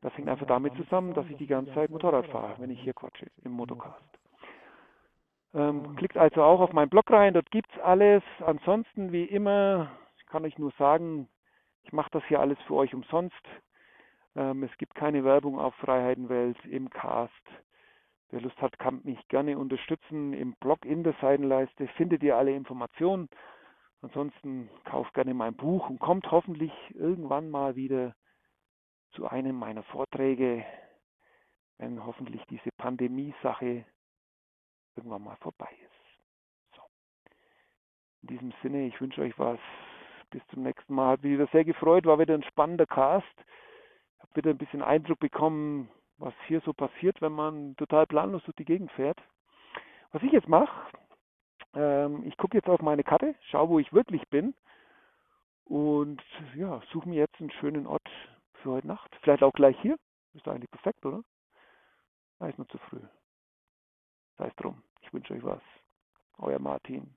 [0.01, 2.93] das hängt einfach damit zusammen, dass ich die ganze Zeit Motorrad fahre, wenn ich hier
[2.93, 4.01] quatsche im Motocast.
[5.53, 8.23] Ähm, klickt also auch auf meinen Blog rein, dort gibt's alles.
[8.45, 9.91] Ansonsten, wie immer,
[10.27, 11.27] kann ich nur sagen,
[11.83, 13.35] ich mache das hier alles für euch umsonst.
[14.35, 17.33] Ähm, es gibt keine Werbung auf Freiheitenwelt im Cast.
[18.29, 20.33] Wer Lust hat, kann mich gerne unterstützen.
[20.33, 23.27] Im Blog in der Seitenleiste findet ihr alle Informationen.
[24.01, 28.15] Ansonsten kauft gerne mein Buch und kommt hoffentlich irgendwann mal wieder
[29.11, 30.65] zu einem meiner Vorträge,
[31.77, 33.85] wenn hoffentlich diese Pandemie-Sache
[34.95, 36.75] irgendwann mal vorbei ist.
[36.75, 36.81] So.
[38.21, 39.59] In diesem Sinne, ich wünsche euch was.
[40.29, 41.13] Bis zum nächsten Mal.
[41.13, 43.25] Hat mich wieder sehr gefreut, war wieder ein spannender Cast.
[44.19, 48.55] Hab wieder ein bisschen Eindruck bekommen, was hier so passiert, wenn man total planlos durch
[48.57, 49.19] die Gegend fährt.
[50.11, 50.91] Was ich jetzt mache,
[51.73, 54.53] ähm, ich gucke jetzt auf meine Karte, schaue, wo ich wirklich bin
[55.65, 56.21] und
[56.55, 58.07] ja, suche mir jetzt einen schönen Ort
[58.61, 59.15] für heute Nacht.
[59.21, 59.97] Vielleicht auch gleich hier.
[60.33, 61.23] Ist eigentlich perfekt, oder?
[62.39, 63.01] Da ist nur zu früh.
[64.37, 64.83] Sei es drum.
[65.01, 65.61] Ich wünsche euch was.
[66.37, 67.15] Euer Martin.